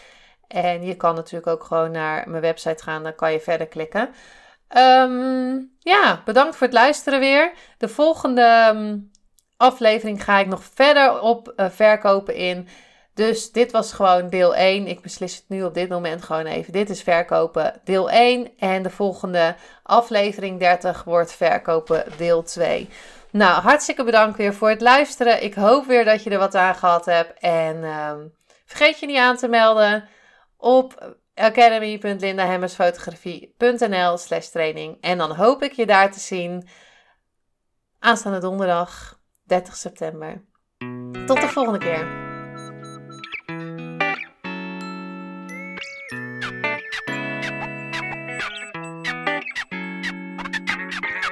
En 0.53 0.83
je 0.83 0.97
kan 0.97 1.15
natuurlijk 1.15 1.47
ook 1.47 1.65
gewoon 1.65 1.91
naar 1.91 2.29
mijn 2.29 2.43
website 2.43 2.83
gaan, 2.83 3.03
dan 3.03 3.15
kan 3.15 3.33
je 3.33 3.41
verder 3.41 3.67
klikken. 3.67 4.09
Ehm, 4.69 5.59
ja, 5.79 6.23
bedankt 6.25 6.57
voor 6.57 6.67
het 6.67 6.77
luisteren 6.77 7.21
weer. 7.21 7.53
De 7.79 7.89
volgende 7.89 8.43
ehm, 8.43 8.99
aflevering 9.57 10.25
ga 10.25 10.39
ik 10.39 10.47
nog 10.47 10.63
verder 10.75 11.21
op 11.21 11.53
uh, 11.57 11.67
verkopen 11.71 12.35
in. 12.35 12.69
Dus 13.15 13.53
dit 13.53 13.73
was 13.73 13.93
gewoon 13.93 14.29
deel 14.29 14.55
1. 14.55 14.87
Ik 14.87 15.01
beslis 15.01 15.37
het 15.37 15.45
nu 15.49 15.63
op 15.65 15.75
dit 15.75 15.89
moment 15.89 16.23
gewoon 16.23 16.47
even. 16.47 16.73
Dit 16.73 16.91
is 16.91 17.03
verkopen 17.03 17.81
deel 17.85 18.11
1. 18.11 18.49
En 18.59 18.83
de 18.83 18.91
volgende 18.91 19.55
aflevering 19.83 20.59
30 20.59 21.05
wordt 21.05 21.33
verkopen 21.33 22.05
deel 22.17 22.43
2. 22.43 22.89
Nou, 23.31 23.63
hartstikke 23.63 24.05
bedankt 24.05 24.37
weer 24.37 24.55
voor 24.55 24.69
het 24.69 24.81
luisteren. 24.81 25.43
Ik 25.43 25.55
hoop 25.55 25.87
weer 25.87 26.05
dat 26.05 26.23
je 26.23 26.31
er 26.31 26.39
wat 26.39 26.55
aan 26.55 26.75
gehad 26.75 27.05
hebt. 27.05 27.39
En 27.39 27.85
um, 27.85 28.33
vergeet 28.65 28.99
je 28.99 29.07
niet 29.07 29.19
aan 29.19 29.37
te 29.37 29.49
melden 29.49 30.09
op 30.61 31.17
academy.lindahemmersfotografie.nl 31.35 34.17
slash 34.17 34.47
training. 34.47 34.97
En 35.01 35.19
dan 35.19 35.35
hoop 35.35 35.63
ik 35.63 35.73
je 35.73 35.87
daar 35.87 36.13
te 36.13 36.21
zien 36.21 36.69
aanstaande 37.99 38.39
donderdag 38.39 39.21
30 39.45 39.77
september. 39.77 40.45
Tot 41.27 41.41
de 41.41 41.49
volgende 41.49 41.79
keer. 41.79 42.29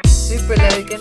Superleuk 0.08 0.90
en 0.90 1.00